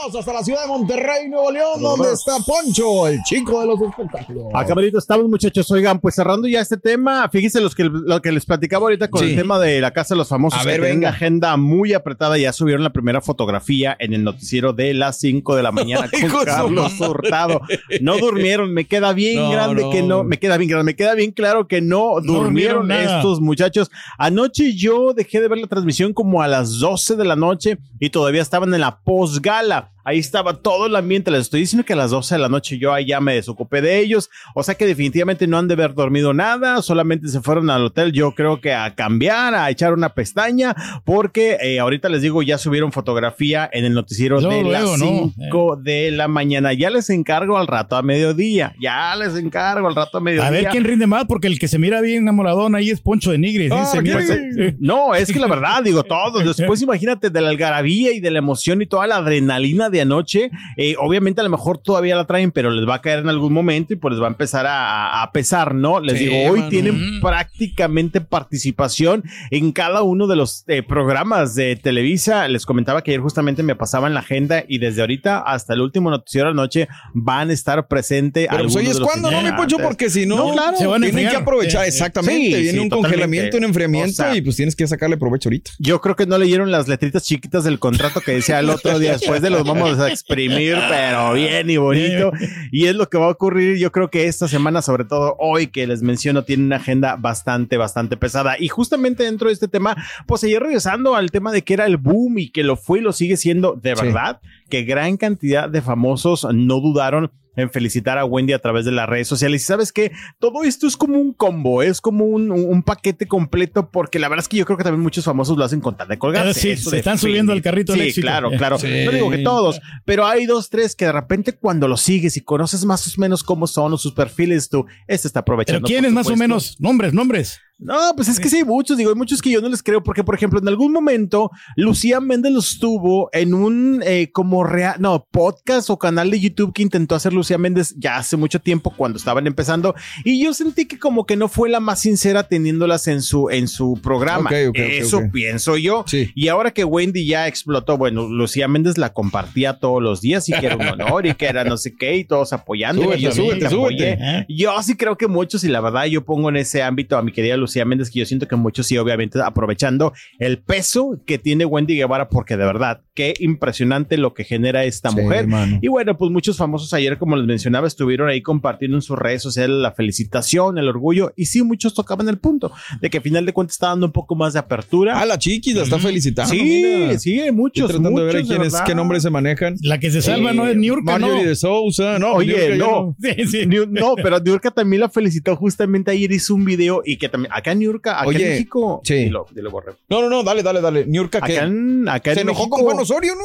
Vámonos 0.00 0.16
hasta 0.20 0.32
la 0.32 0.42
ciudad 0.42 0.62
de 0.62 0.68
Monterrey, 0.68 1.28
Nuevo 1.28 1.50
León, 1.50 1.80
donde 1.82 2.12
está 2.12 2.32
Poncho, 2.46 3.06
el 3.06 3.22
chico 3.24 3.60
de 3.60 3.66
los 3.66 3.80
espectáculos. 3.82 4.44
Acá, 4.54 4.74
Marito, 4.74 4.98
estamos, 4.98 5.28
muchachos. 5.28 5.70
Oigan, 5.70 6.00
pues 6.00 6.14
cerrando 6.14 6.48
ya 6.48 6.60
este 6.60 6.78
tema, 6.78 7.28
fíjense 7.30 7.60
los 7.60 7.74
que, 7.74 7.84
lo 7.84 8.22
que 8.22 8.32
les 8.32 8.46
platicaba 8.46 8.84
ahorita 8.84 9.08
con 9.08 9.20
Sí. 9.22 9.30
el 9.30 9.36
tema 9.36 9.58
de 9.58 9.80
la 9.80 9.90
Casa 9.92 10.14
de 10.14 10.18
los 10.18 10.28
Famosos. 10.28 10.58
A 10.58 10.64
ver, 10.64 10.80
venga. 10.80 11.08
una 11.08 11.16
agenda 11.16 11.56
muy 11.58 11.92
apretada. 11.92 12.38
Ya 12.38 12.52
subieron 12.52 12.82
la 12.82 12.90
primera 12.90 13.20
fotografía 13.20 13.94
en 13.98 14.14
el 14.14 14.24
noticiero 14.24 14.72
de 14.72 14.94
las 14.94 15.18
5 15.18 15.54
de 15.56 15.62
la 15.62 15.72
mañana 15.72 16.08
Hijo 16.18 16.36
con 16.38 16.44
Carlos 16.46 16.92
madre. 16.98 17.10
Hurtado. 17.10 17.60
No 18.00 18.16
durmieron. 18.18 18.72
Me 18.72 18.86
queda 18.86 19.12
bien 19.12 19.36
No, 19.36 19.50
grande 19.50 19.82
no. 19.82 19.90
que 19.90 20.02
no. 20.02 20.24
Me 20.24 20.38
queda 20.38 20.56
bien 20.56 20.70
grande. 20.70 20.84
Me 20.92 20.96
queda 20.96 21.14
bien 21.14 21.32
claro 21.32 21.68
que 21.68 21.80
no, 21.82 22.20
durmieron 22.22 22.90
estos 22.90 23.40
muchachos. 23.40 23.90
Anoche 24.16 24.74
yo 24.74 25.12
dejé 25.12 25.40
de 25.40 25.48
ver 25.48 25.58
la 25.58 25.66
transmisión 25.66 26.14
como 26.14 26.40
a 26.42 26.48
las 26.48 26.78
12 26.78 27.16
de 27.16 27.24
la 27.24 27.36
noche 27.36 27.78
y 27.98 28.08
todavía 28.10 28.40
estaban 28.42 28.72
en 28.72 28.80
la 28.80 29.00
posgala. 29.00 29.89
Ahí 30.04 30.18
estaba 30.18 30.54
todo 30.54 30.86
el 30.86 30.96
ambiente. 30.96 31.30
Les 31.30 31.42
estoy 31.42 31.60
diciendo 31.60 31.84
que 31.84 31.92
a 31.92 31.96
las 31.96 32.10
12 32.10 32.34
de 32.34 32.40
la 32.40 32.48
noche 32.48 32.78
yo 32.78 32.92
ahí 32.92 33.06
ya 33.06 33.20
me 33.20 33.34
desocupé 33.34 33.82
de 33.82 33.98
ellos. 33.98 34.30
O 34.54 34.62
sea 34.62 34.74
que 34.74 34.86
definitivamente 34.86 35.46
no 35.46 35.58
han 35.58 35.68
de 35.68 35.74
haber 35.74 35.94
dormido 35.94 36.32
nada. 36.32 36.82
Solamente 36.82 37.28
se 37.28 37.40
fueron 37.40 37.70
al 37.70 37.84
hotel, 37.84 38.12
yo 38.12 38.32
creo 38.32 38.60
que 38.60 38.72
a 38.72 38.94
cambiar, 38.94 39.54
a 39.54 39.70
echar 39.70 39.92
una 39.92 40.14
pestaña. 40.14 40.74
Porque 41.04 41.58
eh, 41.60 41.80
ahorita 41.80 42.08
les 42.08 42.22
digo, 42.22 42.42
ya 42.42 42.58
subieron 42.58 42.92
fotografía 42.92 43.68
en 43.72 43.84
el 43.84 43.94
noticiero 43.94 44.40
Luego, 44.40 44.56
de 44.56 44.62
luego, 44.62 44.90
las 44.92 45.00
¿no? 45.00 45.32
5 45.36 45.76
de 45.76 46.10
la 46.10 46.28
mañana. 46.28 46.72
Ya 46.72 46.90
les 46.90 47.10
encargo 47.10 47.58
al 47.58 47.66
rato 47.66 47.96
a 47.96 48.02
mediodía. 48.02 48.74
Ya 48.80 49.14
les 49.16 49.36
encargo 49.36 49.88
al 49.88 49.94
rato 49.94 50.18
a 50.18 50.20
mediodía. 50.20 50.48
A 50.48 50.50
ver 50.50 50.68
quién 50.68 50.84
rinde 50.84 51.06
más, 51.06 51.26
porque 51.26 51.46
el 51.46 51.58
que 51.58 51.68
se 51.68 51.78
mira 51.78 52.00
bien 52.00 52.22
enamoradón 52.22 52.74
ahí 52.74 52.90
es 52.90 53.00
Poncho 53.00 53.32
de 53.32 53.38
Nigris. 53.38 53.72
¿sí? 53.72 53.78
Ah, 53.78 53.90
pues, 53.92 54.30
eh, 54.30 54.76
no, 54.78 55.14
es 55.14 55.32
que 55.32 55.38
la 55.38 55.46
verdad, 55.46 55.82
digo, 55.82 56.02
todos. 56.02 56.56
Después 56.56 56.80
imagínate 56.90 57.30
de 57.30 57.40
la 57.40 57.50
algarabía 57.50 58.12
y 58.12 58.20
de 58.20 58.30
la 58.30 58.38
emoción 58.38 58.80
y 58.82 58.86
toda 58.86 59.06
la 59.06 59.16
adrenalina 59.16 59.89
de 59.90 60.00
anoche. 60.00 60.50
eh, 60.76 60.94
obviamente 60.98 61.40
a 61.40 61.44
lo 61.44 61.50
mejor 61.50 61.78
todavía 61.78 62.16
la 62.16 62.26
traen, 62.26 62.50
pero 62.52 62.70
les 62.70 62.88
va 62.88 62.96
a 62.96 63.00
caer 63.00 63.20
en 63.20 63.28
algún 63.28 63.52
momento 63.52 63.92
y 63.94 63.96
pues 63.96 64.12
les 64.12 64.22
va 64.22 64.26
a 64.26 64.30
empezar 64.30 64.66
a, 64.66 65.22
a 65.22 65.32
pesar, 65.32 65.74
¿no? 65.74 66.00
Les 66.00 66.18
Sí, 66.18 66.26
digo, 66.26 66.50
hoy 66.50 66.58
mano. 66.60 66.70
tienen 66.70 67.20
prácticamente 67.20 68.20
participación 68.20 69.24
en 69.50 69.72
cada 69.72 70.02
uno 70.02 70.26
de 70.26 70.36
los 70.36 70.64
eh, 70.68 70.82
programas 70.82 71.54
de 71.54 71.76
Televisa. 71.76 72.46
Les 72.48 72.66
comentaba 72.66 73.02
que 73.02 73.10
ayer 73.12 73.20
justamente 73.20 73.62
me 73.62 73.74
pasaba 73.76 74.06
en 74.06 74.14
la 74.14 74.20
agenda 74.20 74.64
y 74.68 74.78
desde 74.78 75.00
ahorita 75.00 75.38
hasta 75.40 75.74
el 75.74 75.80
último 75.80 76.10
noticiero 76.10 76.48
de 76.48 76.54
la 76.54 76.62
noche 76.62 76.88
van 77.14 77.50
a 77.50 77.52
estar 77.52 77.88
presentes. 77.88 78.46
Pero 78.50 78.62
pues 78.64 78.76
hoy 78.76 78.86
es 78.86 79.00
cuando, 79.00 79.30
¿no, 79.30 79.42
mi 79.42 79.52
Poncho? 79.52 79.78
Porque 79.78 80.10
si 80.10 80.26
no, 80.26 80.52
claro. 80.52 80.76
Se 80.76 80.86
van 80.86 81.02
a 81.02 81.06
tienen 81.06 81.28
que 81.30 81.36
aprovechar, 81.36 81.82
Eh, 81.82 81.86
eh. 81.86 81.88
exactamente. 81.88 82.40
Sí, 82.56 82.62
Viene 82.62 82.70
sí, 82.72 82.78
un 82.78 82.88
totalmente. 82.88 82.96
congelamiento, 83.16 83.56
un 83.56 83.64
enfriamiento 83.64 84.10
O 84.10 84.14
sea, 84.14 84.36
y 84.36 84.40
pues 84.42 84.56
tienes 84.56 84.76
que 84.76 84.86
sacarle 84.86 85.16
provecho 85.16 85.48
ahorita. 85.48 85.70
Yo 85.78 86.00
creo 86.00 86.16
que 86.16 86.26
no 86.26 86.38
leyeron 86.38 86.70
las 86.70 86.88
letritas 86.88 87.24
chiquitas 87.24 87.64
del 87.64 87.78
contrato 87.78 88.20
que 88.20 88.32
decía 88.32 88.58
el 88.60 88.70
otro 88.70 88.98
día 88.98 89.12
después 89.12 89.40
de 89.42 89.50
los 89.50 89.64
vamos 89.80 89.98
a 90.00 90.08
exprimir, 90.12 90.76
pero 90.88 91.32
bien 91.34 91.68
y 91.70 91.76
bonito. 91.76 92.32
Y 92.72 92.86
es 92.86 92.94
lo 92.94 93.08
que 93.08 93.18
va 93.18 93.26
a 93.26 93.30
ocurrir. 93.30 93.78
Yo 93.78 93.90
creo 93.90 94.10
que 94.10 94.26
esta 94.26 94.46
semana, 94.46 94.80
sobre 94.82 95.04
todo 95.04 95.34
hoy 95.38 95.66
que 95.66 95.86
les 95.86 96.02
menciono, 96.02 96.44
tiene 96.44 96.64
una 96.64 96.76
agenda 96.76 97.16
bastante, 97.16 97.76
bastante 97.76 98.16
pesada. 98.16 98.56
Y 98.58 98.68
justamente 98.68 99.24
dentro 99.24 99.48
de 99.48 99.54
este 99.54 99.66
tema, 99.68 99.96
pues 100.26 100.44
ayer 100.44 100.62
regresando 100.62 101.16
al 101.16 101.30
tema 101.30 101.50
de 101.52 101.62
que 101.62 101.74
era 101.74 101.86
el 101.86 101.96
boom 101.96 102.38
y 102.38 102.50
que 102.50 102.62
lo 102.62 102.76
fue 102.76 103.00
y 103.00 103.02
lo 103.02 103.12
sigue 103.12 103.36
siendo 103.36 103.74
de 103.80 103.96
Sí. 103.96 104.04
verdad, 104.06 104.40
que 104.68 104.84
gran 104.84 105.16
cantidad 105.16 105.68
de 105.68 105.82
famosos 105.82 106.46
no 106.54 106.80
dudaron 106.80 107.30
en 107.56 107.70
felicitar 107.70 108.18
a 108.18 108.24
Wendy 108.24 108.52
a 108.52 108.58
través 108.60 108.84
de 108.84 108.92
las 108.92 109.08
redes 109.08 109.28
sociales. 109.28 109.62
Y 109.62 109.64
sabes 109.64 109.92
que 109.92 110.12
todo 110.38 110.64
esto 110.64 110.86
es 110.86 110.96
como 110.96 111.18
un 111.18 111.32
combo, 111.32 111.82
es 111.82 112.00
como 112.00 112.24
un, 112.24 112.50
un 112.50 112.82
paquete 112.82 113.26
completo, 113.26 113.90
porque 113.90 114.18
la 114.18 114.28
verdad 114.28 114.44
es 114.44 114.48
que 114.48 114.56
yo 114.58 114.64
creo 114.66 114.78
que 114.78 114.84
también 114.84 115.02
muchos 115.02 115.24
famosos 115.24 115.56
lo 115.56 115.64
hacen 115.64 115.80
con 115.80 115.96
tal 115.96 116.08
de 116.08 116.18
colgarse. 116.18 116.50
Ah, 116.50 116.54
sí, 116.54 116.76
se 116.82 116.90
de 116.90 116.98
están 116.98 117.18
subiendo 117.18 117.52
al 117.52 117.62
carrito 117.62 117.94
Sí, 117.94 118.00
éxito. 118.00 118.26
claro, 118.26 118.50
claro. 118.50 118.78
sí. 118.78 119.04
No 119.04 119.10
digo 119.12 119.30
que 119.30 119.38
todos, 119.38 119.80
pero 120.04 120.26
hay 120.26 120.46
dos, 120.46 120.70
tres 120.70 120.94
que 120.94 121.06
de 121.06 121.12
repente 121.12 121.52
cuando 121.54 121.88
los 121.88 122.00
sigues 122.02 122.36
y 122.36 122.42
conoces 122.42 122.84
más 122.84 123.06
o 123.06 123.20
menos 123.20 123.42
cómo 123.42 123.66
son 123.66 123.92
o 123.92 123.98
sus 123.98 124.12
perfiles, 124.12 124.68
tú, 124.68 124.86
este 125.06 125.26
está 125.28 125.40
aprovechando. 125.40 125.86
Pero 125.86 125.88
¿quiénes 125.88 126.12
más 126.12 126.26
o 126.28 126.36
menos? 126.36 126.76
Nombres, 126.80 127.12
nombres. 127.12 127.60
No, 127.80 128.12
pues 128.14 128.28
es 128.28 128.38
que 128.38 128.48
sí 128.48 128.58
hay 128.58 128.64
muchos, 128.64 128.96
digo, 128.98 129.10
hay 129.10 129.16
muchos 129.16 129.40
que 129.40 129.50
yo 129.50 129.60
no 129.60 129.68
les 129.68 129.82
creo, 129.82 130.02
porque 130.02 130.22
por 130.22 130.34
ejemplo, 130.34 130.60
en 130.60 130.68
algún 130.68 130.92
momento 130.92 131.50
Lucía 131.76 132.20
Méndez 132.20 132.52
los 132.52 132.78
tuvo 132.78 133.30
en 133.32 133.54
un 133.54 134.02
eh, 134.04 134.30
como 134.32 134.64
real, 134.64 134.96
no, 134.98 135.26
podcast 135.30 135.88
o 135.90 135.98
canal 135.98 136.30
de 136.30 136.40
YouTube 136.40 136.72
que 136.74 136.82
intentó 136.82 137.14
hacer 137.14 137.32
Lucía 137.32 137.58
Méndez 137.58 137.94
ya 137.96 138.16
hace 138.16 138.36
mucho 138.36 138.60
tiempo 138.60 138.92
cuando 138.94 139.18
estaban 139.18 139.46
empezando 139.46 139.94
y 140.24 140.42
yo 140.42 140.52
sentí 140.52 140.86
que 140.86 140.98
como 140.98 141.24
que 141.24 141.36
no 141.36 141.48
fue 141.48 141.70
la 141.70 141.80
más 141.80 142.00
sincera 142.00 142.48
teniéndolas 142.48 143.06
en 143.08 143.22
su 143.22 143.50
en 143.50 143.66
su 143.68 143.98
programa. 144.02 144.50
Ok, 144.50 144.56
ok, 144.68 144.70
ok, 144.70 144.78
Eso 144.78 145.18
ok. 145.18 145.32
pienso 145.32 145.76
yo. 145.76 146.04
Sí. 146.06 146.30
Y 146.34 146.48
ahora 146.48 146.72
que 146.72 146.84
Wendy 146.84 147.26
ya 147.26 147.46
explotó, 147.46 147.96
bueno, 147.96 148.28
Lucía 148.28 148.68
Méndez 148.68 148.98
la 148.98 149.12
compartía 149.12 149.78
todos 149.78 150.02
los 150.02 150.20
días 150.20 150.48
y 150.48 150.52
que 150.52 150.66
era 150.66 150.76
un 150.76 150.86
honor 150.86 151.26
y 151.26 151.34
que 151.34 151.46
era 151.46 151.64
no 151.64 151.76
sé 151.76 151.94
qué 151.96 152.16
y 152.16 152.24
todos 152.24 152.52
apoyando. 152.52 153.02
Súbete, 153.02 153.18
y 153.18 153.22
yo 153.22 153.32
súbete, 153.32 153.70
súbete. 153.70 154.18
¿eh? 154.20 154.46
Yo 154.48 154.82
sí 154.82 154.96
creo 154.96 155.16
que 155.16 155.28
muchos, 155.28 155.64
y 155.64 155.68
la 155.68 155.80
verdad, 155.80 156.04
yo 156.04 156.24
pongo 156.24 156.48
en 156.48 156.56
ese 156.56 156.82
ámbito 156.82 157.16
a 157.16 157.22
mi 157.22 157.32
querida 157.32 157.56
Lucía 157.56 157.69
Méndez, 157.84 158.10
que 158.10 158.18
yo 158.20 158.26
siento 158.26 158.46
que 158.48 158.56
muchos 158.56 158.86
sí, 158.86 158.96
obviamente, 158.98 159.40
aprovechando 159.42 160.12
el 160.38 160.58
peso 160.58 161.20
que 161.26 161.38
tiene 161.38 161.64
Wendy 161.64 161.96
Guevara, 161.96 162.28
porque 162.28 162.56
de 162.56 162.64
verdad, 162.64 163.02
qué 163.14 163.34
impresionante 163.40 164.16
lo 164.16 164.34
que 164.34 164.44
genera 164.44 164.84
esta 164.84 165.10
Sí, 165.10 165.16
mujer. 165.20 165.46
mano. 165.46 165.78
Y 165.82 165.88
bueno, 165.88 166.16
pues 166.16 166.30
muchos 166.30 166.56
famosos 166.56 166.92
ayer, 166.94 167.18
como 167.18 167.36
les 167.36 167.46
mencionaba, 167.46 167.86
estuvieron 167.86 168.28
ahí 168.28 168.42
compartiendo 168.42 168.96
en 168.96 169.02
sus 169.02 169.18
redes 169.18 169.42
sociales 169.42 169.76
la 169.76 169.92
felicitación, 169.92 170.78
el 170.78 170.88
orgullo, 170.88 171.32
y 171.36 171.46
sí, 171.46 171.62
muchos 171.62 171.94
tocaban 171.94 172.28
el 172.28 172.38
punto 172.38 172.72
de 173.00 173.10
que 173.10 173.18
a 173.18 173.20
final 173.20 173.46
de 173.46 173.52
cuentas 173.52 173.74
está 173.76 173.88
dando 173.88 174.06
un 174.06 174.12
poco 174.12 174.34
más 174.34 174.52
de 174.54 174.58
apertura. 174.58 175.20
Ah, 175.20 175.26
la 175.26 175.38
chiquis 175.38 175.74
la 175.74 175.82
está 175.82 175.98
felicitando. 175.98 176.50
sí, 176.52 176.60
mira. 176.62 177.18
sí, 177.18 177.32
hay 177.32 177.38
Estoy 177.40 177.52
muchos, 177.52 177.88
tratando 177.90 178.20
de 178.20 178.26
ver 178.26 178.34
muchos, 178.36 178.48
de 178.48 178.54
quiénes, 178.54 178.72
verdad. 178.72 178.86
qué 178.86 178.94
nombres 178.94 179.22
se 179.22 179.30
manejan. 179.30 179.74
La 179.82 179.98
que 179.98 180.10
se 180.10 180.22
salva 180.22 180.50
Eh, 180.50 180.54
no 180.54 180.66
es 180.66 180.76
Niurka, 180.76 181.18
¿no? 181.18 181.26
Marjorie 181.26 181.48
de 181.48 181.56
Sousa. 181.56 182.18
No, 182.18 182.32
Oye, 182.34 182.52
Niurka 182.52 182.70
ya 182.70 182.76
no. 182.78 183.16
Sí, 183.20 183.46
sí. 183.46 183.66
No, 183.90 184.14
pero 184.16 184.38
Niurka 184.40 184.70
también 184.70 185.00
la 185.00 185.08
felicitó 185.10 185.56
justamente 185.56 186.10
ayer, 186.10 186.32
hizo 186.32 186.54
un 186.54 186.64
video 186.64 187.02
y 187.04 187.16
que 187.16 187.28
también, 187.28 187.52
acá 187.60 187.72
en 187.72 187.78
Niurka, 187.78 188.18
acá 188.20 188.28
Oye, 188.28 188.42
en 188.44 188.50
México, 188.50 189.00
sí. 189.04 189.14
y 189.14 189.28
lo, 189.30 189.46
y 189.54 189.60
lo 189.60 189.70
borré. 189.70 189.92
No, 190.08 190.20
no, 190.20 190.28
no, 190.28 190.42
dale, 190.42 190.62
dale, 190.62 190.80
dale. 190.80 191.06
Niurka, 191.06 191.40
que 191.40 191.56
Acá 191.56 191.64
en, 191.66 192.08
acá 192.08 192.30
en 192.32 192.34
se 192.34 192.40
enojó 192.42 192.60
México- 192.64 192.76
con 192.76 192.84
Juan 192.84 192.98
Osorio, 193.00 193.34
¿no? 193.34 193.44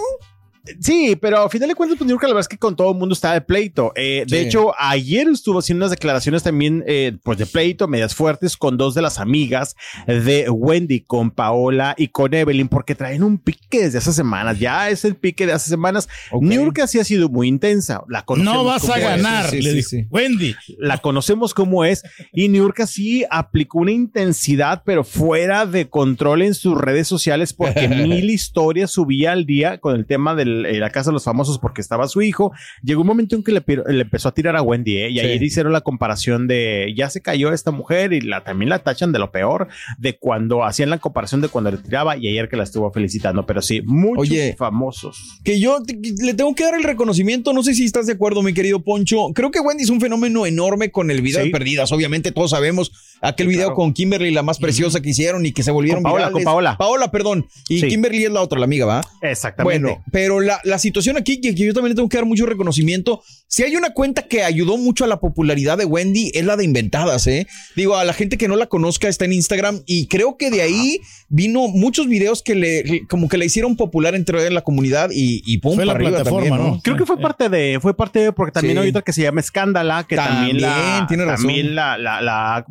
Sí, 0.80 1.16
pero 1.20 1.40
a 1.44 1.50
final 1.50 1.70
de 1.70 1.76
cuentas, 1.76 1.98
pues 1.98 2.08
Niurka, 2.08 2.28
la 2.28 2.34
verdad 2.34 2.42
es 2.42 2.48
que 2.48 2.58
con 2.58 2.76
todo 2.76 2.92
el 2.92 2.98
mundo 2.98 3.14
estaba 3.14 3.34
de 3.36 3.42
pleito. 3.42 3.92
Eh, 3.96 4.24
De 4.28 4.40
Sí. 4.42 4.46
hecho, 4.48 4.74
ayer 4.80 5.28
estuvo 5.28 5.60
haciendo 5.60 5.84
unas 5.86 5.92
declaraciones 5.92 6.44
también, 6.44 6.84
eh, 6.88 7.18
pues 7.24 7.38
de 7.38 7.46
pleito, 7.46 7.88
medias 7.88 8.16
fuertes, 8.16 8.58
con 8.58 8.78
dos 8.78 8.96
de 8.96 9.02
las 9.02 9.20
amigas 9.20 9.76
de 10.08 10.50
Wendy, 10.50 11.02
con 11.02 11.32
Paola 11.32 11.94
y 11.98 12.08
con 12.10 12.34
Evelyn, 12.34 12.68
porque 12.68 12.96
traen 12.96 13.24
un 13.24 13.38
pique 13.38 13.84
desde 13.84 14.00
hace 14.00 14.14
semanas. 14.14 14.60
Ya 14.60 14.90
es 14.90 15.06
el 15.06 15.16
pique 15.16 15.46
de 15.46 15.54
hace 15.54 15.70
semanas. 15.70 16.08
Ok. 16.32 16.44
Niurka 16.44 16.88
sí 16.88 17.00
ha 17.00 17.04
sido 17.04 17.30
muy 17.30 17.48
intensa. 17.48 18.02
La 18.10 18.24
conocemos 18.24 18.56
No 18.56 18.64
vas 18.64 18.90
a 18.90 19.00
ganar, 19.00 19.50
Sí, 19.50 19.58
sí, 19.58 19.62
le 19.62 19.74
dijo. 19.74 19.90
Wendy. 20.10 20.56
la 20.80 20.98
conocemos 20.98 21.54
como 21.54 21.86
es 21.86 22.04
y 22.34 22.48
Niurka 22.50 22.88
sí 22.88 23.24
aplicó 23.30 23.80
una 23.80 23.92
intensidad 23.92 24.84
pero 24.86 25.04
fuera 25.04 25.66
de 25.66 25.90
control 25.90 26.42
en 26.42 26.54
sus 26.54 26.78
redes 26.78 27.08
sociales 27.08 27.54
porque 27.54 27.88
mil 27.88 28.30
historias 28.30 28.92
subía 28.92 29.32
al 29.32 29.46
día 29.46 29.78
con 29.80 29.96
el 29.96 30.06
tema 30.06 30.36
la 30.64 30.90
casa 30.90 31.10
de 31.10 31.14
los 31.14 31.24
famosos 31.24 31.60
porque 31.60 31.82
estaba 31.82 32.08
su 32.08 32.22
hijo 32.22 32.52
llegó 32.84 33.02
un 33.02 33.08
momento 33.08 33.36
en 33.36 33.44
que 33.44 33.52
le, 33.52 33.64
empezó 34.02 34.30
a 34.30 34.34
tirar 34.34 34.56
a 34.56 34.62
Wendy 34.62 34.98
¿eh? 34.98 35.10
y 35.10 35.14
Sí. 35.16 35.20
ayer 35.20 35.44
hicieron 35.44 35.74
la 35.74 35.82
comparación 35.82 36.48
de 36.48 36.94
ya 36.96 37.10
se 37.10 37.22
cayó 37.22 37.52
esta 37.54 37.72
mujer 37.72 38.14
y 38.14 38.22
la 38.22 38.44
también 38.44 38.70
la 38.70 38.80
tachan 38.80 39.12
de 39.12 39.20
lo 39.20 39.32
peor 39.32 39.68
de 39.98 40.18
cuando 40.18 40.64
hacían 40.64 40.90
la 40.90 40.98
comparación 41.00 41.42
de 41.42 41.48
cuando 41.50 41.72
le 41.72 41.78
tiraba 41.78 42.18
y 42.18 42.28
ayer 42.28 42.50
que 42.50 42.58
la 42.58 42.64
estuvo 42.64 42.92
felicitando 42.92 43.46
pero 43.46 43.62
sí 43.62 43.82
muchos 43.86 44.22
Oye. 44.30 44.56
famosos 44.58 45.40
Que 45.44 45.60
yo 45.60 45.82
te- 45.84 45.98
le 46.24 46.34
tengo 46.34 46.54
que 46.56 46.64
dar 46.64 46.76
el 46.76 46.84
reconocimiento, 46.84 47.54
no 47.54 47.64
sé 47.64 47.74
si 47.74 47.86
estás 47.86 48.06
de 48.08 48.14
acuerdo, 48.14 48.42
mi 48.42 48.54
querido 48.54 48.84
Poncho. 48.84 49.28
Creo 49.34 49.52
que 49.52 49.60
Wendy 49.60 49.84
es 49.84 49.90
un 49.90 50.00
fenómeno 50.02 50.46
enorme 50.46 50.92
con 50.92 51.12
el 51.12 51.22
video 51.22 51.42
Sí. 51.42 51.48
de 51.48 51.52
perdidas. 51.52 51.92
Obviamente 51.92 52.32
todos 52.32 52.52
sabemos 52.52 52.92
aquel 53.22 53.48
video 53.48 53.68
Claro. 53.68 53.76
con 53.76 53.94
Kimberly, 53.94 54.32
la 54.32 54.44
más 54.44 54.60
preciosa 54.60 55.02
que 55.02 55.10
hicieron 55.10 55.46
y 55.46 55.52
que 55.52 55.64
se 55.64 55.72
volvieron 55.72 56.04
Con 56.04 56.12
Paola, 56.12 56.26
virales. 56.28 56.34
con 56.34 56.44
Paola. 56.54 56.78
Paola, 56.78 57.12
perdón. 57.12 57.48
Y 57.70 57.80
Sí. 57.82 57.88
Kimberly 57.88 58.26
es 58.26 58.32
la 58.32 58.42
otra, 58.42 58.60
la 58.60 58.66
amiga, 58.66 58.86
¿va? 58.86 59.02
exactamente 59.22 59.80
Bueno, 59.84 60.04
pero 60.12 60.40
la, 60.42 60.60
la 60.64 60.78
situación 60.80 61.18
aquí, 61.18 61.40
que, 61.42 61.56
que 61.56 61.66
yo 61.66 61.74
también 61.74 61.92
le 61.92 61.96
tengo 61.96 62.10
que 62.10 62.18
dar 62.18 62.26
mucho 62.26 62.46
reconocimiento, 62.46 63.22
si 63.48 63.64
hay 63.64 63.76
una 63.76 63.92
cuenta 63.92 64.24
que 64.24 64.44
ayudó 64.44 64.78
mucho 64.78 65.04
a 65.06 65.08
la 65.08 65.20
popularidad 65.20 65.78
de 65.78 65.86
Wendy, 65.86 66.32
es 66.34 66.46
la 66.46 66.58
de 66.58 66.66
Inventadas, 66.66 67.28
¿eh? 67.28 67.48
Digo, 67.76 67.96
a 67.96 68.04
la 68.04 68.14
gente 68.14 68.38
que 68.38 68.48
no 68.48 68.56
la 68.56 68.66
conozca 68.68 69.08
está 69.08 69.26
en 69.26 69.34
Instagram 69.34 69.82
y 69.86 70.08
creo 70.08 70.38
que 70.38 70.50
de 70.52 70.62
ahí 70.62 71.00
vino 71.30 71.68
muchos 71.68 72.08
videos 72.08 72.42
que 72.44 72.56
le, 72.56 73.02
como 73.08 73.28
que 73.30 73.38
la 73.38 73.46
hicieron 73.46 73.76
popular 73.76 74.16
entre 74.16 74.50
la 74.50 74.62
comunidad 74.62 75.10
y, 75.14 75.42
y 75.46 75.58
pum, 75.60 75.76
Fue 75.76 75.86
la 75.86 75.94
arriba 75.94 76.10
plataforma, 76.12 76.50
también, 76.50 76.72
¿no? 76.74 76.82
Creo 76.84 76.98
que 76.98 77.06
fue 77.06 77.18
parte 77.20 77.50
de, 77.50 77.80
fue 77.82 77.96
parte 77.96 78.20
de, 78.20 78.32
porque 78.32 78.52
también 78.52 78.76
Sí. 78.78 78.84
hay 78.84 78.90
otra 78.90 79.02
que 79.02 79.14
se 79.14 79.22
llama 79.22 79.40
Escándala, 79.42 80.06
que 80.08 80.16
también, 80.16 80.60
También, 80.60 80.62
la, 80.62 81.06
tiene 81.08 81.26
razón. 81.26 81.46
también 81.48 81.76
la, 81.76 81.98
la, 81.98 82.22
la 82.22 82.56
ha 82.58 82.66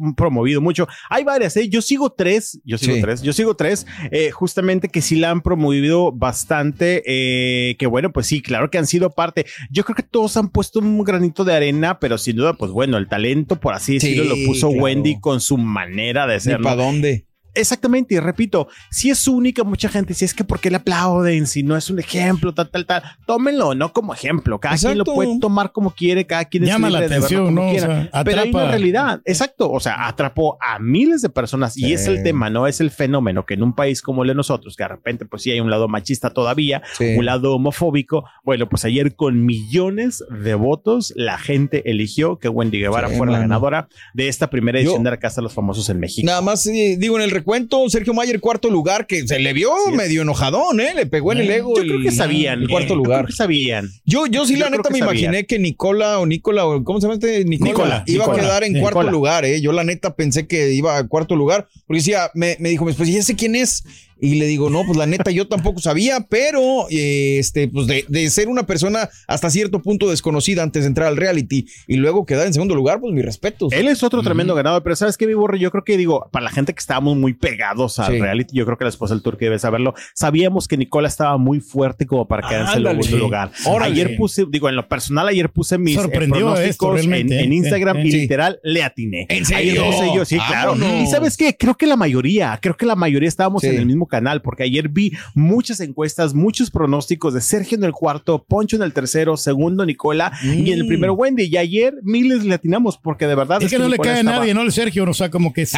promovido 0.44 0.60
mucho. 0.60 0.86
Hay 1.10 1.24
varias, 1.24 1.56
¿eh? 1.56 1.68
Yo 1.68 1.80
sigo 1.80 2.10
tres, 2.10 2.60
yo 2.64 2.76
sigo 2.78 2.94
Sí. 2.96 3.00
tres, 3.00 3.22
yo 3.22 3.32
sigo 3.32 3.54
tres, 3.56 3.86
eh, 4.10 4.30
justamente 4.30 4.88
que 4.88 5.00
sí 5.00 5.16
la 5.16 5.30
han 5.30 5.40
promovido 5.40 6.12
bastante, 6.12 7.02
eh, 7.06 7.76
que 7.76 7.86
bueno, 7.86 8.12
pues 8.12 8.26
sí, 8.26 8.42
claro 8.42 8.70
que 8.70 8.78
han 8.78 8.86
sido 8.86 9.10
parte. 9.10 9.46
Yo 9.70 9.84
creo 9.84 9.96
que 9.96 10.02
todos 10.02 10.36
han 10.36 10.48
puesto 10.50 10.80
un 10.80 11.02
granito 11.02 11.44
de 11.44 11.54
arena, 11.54 11.98
pero 11.98 12.18
sin 12.18 12.36
duda, 12.36 12.54
pues 12.54 12.70
bueno, 12.70 12.98
el 12.98 13.08
talento, 13.08 13.58
por 13.58 13.74
así 13.74 13.98
Sí, 14.00 14.08
decirlo, 14.10 14.36
lo 14.36 14.46
puso 14.46 14.68
claro. 14.68 14.82
Wendy 14.84 15.18
con 15.20 15.40
su 15.40 15.56
manera 15.56 16.26
de 16.26 16.40
ser. 16.40 16.60
¿no? 16.60 16.64
para 16.64 16.76
dónde. 16.76 17.26
Exactamente, 17.54 18.14
y 18.14 18.18
repito, 18.20 18.68
si 18.90 19.10
es 19.10 19.26
única, 19.28 19.64
mucha 19.64 19.88
gente, 19.88 20.14
si 20.14 20.24
es 20.24 20.34
que 20.34 20.44
por 20.44 20.60
qué 20.60 20.70
le 20.70 20.76
aplauden, 20.76 21.46
si 21.46 21.62
no 21.62 21.76
es 21.76 21.88
un 21.90 21.98
ejemplo, 21.98 22.52
tal, 22.54 22.68
tal, 22.70 22.86
tal, 22.86 23.02
tómenlo, 23.26 23.74
no 23.74 23.92
como 23.92 24.12
ejemplo, 24.14 24.58
cada 24.60 24.76
quien 24.76 24.98
lo 24.98 25.04
puede 25.04 25.38
tomar 25.38 25.72
como 25.72 25.90
quiere, 25.94 26.26
cada 26.26 26.44
quien 26.46 26.64
es 26.64 26.70
Llama 26.70 26.90
la 26.90 26.98
atención, 27.00 27.44
como 27.46 27.62
¿no? 27.62 27.68
O 27.68 27.70
quiera. 27.70 28.10
Pero 28.24 28.40
hay 28.42 28.50
una 28.50 28.66
realidad, 28.68 29.20
exacto, 29.24 29.70
o 29.70 29.80
sea, 29.80 30.06
atrapó 30.08 30.58
a 30.60 30.78
miles 30.78 31.22
de 31.22 31.28
personas 31.28 31.76
y 31.76 31.92
es 31.92 32.06
el 32.06 32.22
tema, 32.22 32.50
no 32.50 32.66
es 32.66 32.80
el 32.80 32.90
fenómeno 32.90 33.46
que 33.46 33.54
en 33.54 33.62
un 33.62 33.74
país 33.74 34.02
como 34.02 34.22
el 34.22 34.28
de 34.28 34.34
nosotros, 34.34 34.76
que 34.76 34.82
de 34.84 34.88
repente 34.88 35.24
pues 35.26 35.42
sí 35.42 35.50
hay 35.50 35.60
un 35.60 35.70
lado 35.70 35.88
machista 35.88 36.30
todavía, 36.30 36.82
Sí. 36.96 37.16
un 37.16 37.24
lado 37.24 37.54
homofóbico, 37.54 38.24
bueno, 38.44 38.68
pues 38.68 38.84
ayer 38.84 39.14
con 39.14 39.44
millones 39.44 40.24
de 40.30 40.54
votos 40.54 41.12
la 41.16 41.38
gente 41.38 41.88
eligió 41.90 42.38
que 42.38 42.48
Wendy 42.48 42.80
Guevara 42.80 43.08
Sí, 43.08 43.16
fuera 43.16 43.32
la 43.32 43.38
ganadora 43.38 43.88
de 44.14 44.28
esta 44.28 44.50
primera 44.50 44.78
edición 44.78 44.98
Yo- 44.98 45.04
de 45.04 45.10
la 45.10 45.18
Casa 45.18 45.36
de 45.40 45.42
los 45.44 45.52
Famosos 45.54 45.88
en 45.90 46.00
México. 46.00 46.26
Nada 46.26 46.40
más 46.40 46.64
digo 46.64 47.16
en 47.16 47.22
el 47.22 47.30
recuento, 47.44 47.88
Sergio 47.90 48.14
Mayer, 48.14 48.40
cuarto 48.40 48.70
lugar, 48.70 49.06
que 49.06 49.26
se 49.28 49.38
le 49.38 49.52
vio 49.52 49.70
medio 49.92 50.22
enojadón, 50.22 50.80
¿eh? 50.80 50.94
Le 50.96 51.04
pegó 51.06 51.32
en 51.32 51.38
el 51.38 51.50
ego. 51.50 51.74
Yo 51.76 51.82
el- 51.82 51.88
creo 51.88 52.00
que 52.02 52.10
sabían. 52.10 52.62
El 52.62 52.68
cuarto 52.68 52.86
eh, 52.94 52.96
yo 52.96 52.96
lugar. 52.96 53.18
creo 53.20 53.26
que 53.28 53.32
sabían. 53.34 53.90
Yo, 54.06 54.26
yo 54.26 54.46
sí, 54.46 54.54
Yo 54.54 54.60
la 54.64 54.70
neta, 54.70 54.88
me 54.90 54.98
sabían. 54.98 55.16
imaginé 55.24 55.46
que 55.46 55.58
Nicola 55.58 56.18
o 56.18 56.26
Nicola, 56.26 56.66
o 56.66 56.82
¿cómo 56.82 57.00
se 57.00 57.06
llama 57.06 57.14
este? 57.14 57.44
Nicola, 57.44 57.70
Nicola, 57.70 58.04
iba 58.06 58.24
Nicola, 58.24 58.38
a 58.38 58.40
quedar 58.46 58.64
en 58.64 58.80
cuarto 58.80 59.02
lugar, 59.10 59.44
¿eh? 59.44 59.60
Yo 59.60 59.72
la 59.72 59.84
neta 59.84 60.16
pensé 60.16 60.46
que 60.46 60.72
iba 60.72 60.96
a 60.96 61.06
cuarto 61.06 61.36
lugar, 61.36 61.68
porque 61.86 61.98
decía, 62.00 62.30
me, 62.34 62.56
me 62.60 62.70
dijo, 62.70 62.84
pues, 62.86 63.08
¿y 63.08 63.16
ese 63.18 63.36
quién 63.36 63.54
es? 63.56 63.84
Y 64.20 64.36
le 64.36 64.46
digo, 64.46 64.70
no, 64.70 64.84
pues 64.86 64.96
la 64.96 65.06
neta 65.06 65.30
yo 65.30 65.48
tampoco 65.48 65.80
sabía, 65.80 66.20
pero 66.28 66.86
eh, 66.90 67.38
este, 67.38 67.68
pues 67.68 67.86
de, 67.86 68.04
de 68.08 68.30
ser 68.30 68.48
una 68.48 68.64
persona 68.66 69.08
hasta 69.26 69.50
cierto 69.50 69.82
punto 69.82 70.08
desconocida 70.10 70.62
antes 70.62 70.82
de 70.84 70.88
entrar 70.88 71.08
al 71.08 71.16
reality 71.16 71.66
y 71.86 71.96
luego 71.96 72.24
quedar 72.24 72.46
en 72.46 72.52
segundo 72.54 72.74
lugar, 72.74 73.00
pues 73.00 73.12
mis 73.12 73.24
respetos. 73.24 73.72
Él 73.72 73.88
es 73.88 74.02
otro 74.02 74.22
tremendo 74.22 74.54
ganador, 74.54 74.82
pero 74.82 74.96
¿sabes 74.96 75.16
qué, 75.16 75.26
mi 75.26 75.34
borre? 75.34 75.58
Yo 75.58 75.70
creo 75.70 75.84
que 75.84 75.96
digo, 75.96 76.28
para 76.32 76.44
la 76.44 76.50
gente 76.50 76.72
que 76.74 76.80
estábamos 76.80 77.16
muy 77.16 77.34
pegados 77.34 77.98
al 77.98 78.12
Sí. 78.14 78.20
reality, 78.20 78.56
yo 78.56 78.64
creo 78.64 78.78
que 78.78 78.84
la 78.84 78.90
esposa 78.90 79.14
del 79.14 79.22
turque 79.22 79.46
debe 79.46 79.58
saberlo. 79.58 79.94
Sabíamos 80.14 80.68
que 80.68 80.76
Nicola 80.76 81.08
estaba 81.08 81.36
muy 81.36 81.60
fuerte 81.60 82.06
como 82.06 82.26
para 82.28 82.48
quedarse 82.48 82.78
en 82.78 82.84
segundo 83.02 83.16
lugar. 83.18 83.50
Órale. 83.66 83.92
Ayer 83.92 84.16
puse, 84.16 84.44
digo, 84.48 84.68
en 84.68 84.76
lo 84.76 84.88
personal, 84.88 85.28
ayer 85.28 85.50
puse 85.50 85.76
mis 85.78 85.96
eh, 85.96 86.00
esto 86.00 86.10
pronósticos 86.12 87.00
en, 87.04 87.32
¿eh? 87.32 87.44
Instagram 87.44 87.96
Sí, 88.02 88.08
y 88.08 88.10
sí. 88.12 88.20
literal 88.20 88.60
le 88.62 88.82
atiné. 88.82 89.26
¿En 89.28 89.44
Ayer 89.44 89.46
serio? 89.46 89.84
puse 89.86 90.12
yo, 90.14 90.24
sí, 90.24 90.36
claro. 90.36 90.76
Y 90.76 91.06
¿sabes 91.06 91.36
qué? 91.36 91.56
Creo 91.56 91.74
que 91.76 91.86
la 91.86 91.96
mayoría, 91.96 92.58
creo 92.60 92.76
que 92.76 92.86
la 92.86 92.96
mayoría 92.96 93.28
estábamos 93.28 93.62
Sí. 93.62 93.68
en 93.68 93.76
el 93.78 93.86
mismo 93.86 94.03
canal, 94.06 94.42
porque 94.42 94.62
ayer 94.64 94.88
vi 94.88 95.12
muchas 95.34 95.80
encuestas, 95.80 96.34
muchos 96.34 96.70
pronósticos 96.70 97.34
de 97.34 97.40
Sergio 97.40 97.76
en 97.78 97.84
el 97.84 97.92
cuarto, 97.92 98.44
Poncho 98.44 98.76
en 98.76 98.82
el 98.82 98.92
tercero, 98.92 99.36
segundo 99.36 99.84
Nicola 99.86 100.32
y 100.42 100.70
en 100.72 100.78
el 100.78 100.84
Mm. 100.84 100.88
primero 100.88 101.12
Wendy. 101.14 101.44
Y 101.44 101.56
ayer 101.56 101.94
miles 102.02 102.44
le 102.44 102.54
atinamos, 102.54 102.98
porque 102.98 103.26
de 103.26 103.34
verdad 103.34 103.62
Es 103.62 103.70
que 103.70 103.78
no 103.78 103.88
le 103.88 103.98
cae 103.98 104.12
a 104.14 104.18
estaba- 104.20 104.38
nadie, 104.38 104.54
¿no? 104.54 104.62
El 104.62 104.72
Sergio, 104.72 105.04
o 105.08 105.14
sea, 105.14 105.30
como 105.30 105.52
que... 105.52 105.62
es- 105.62 105.74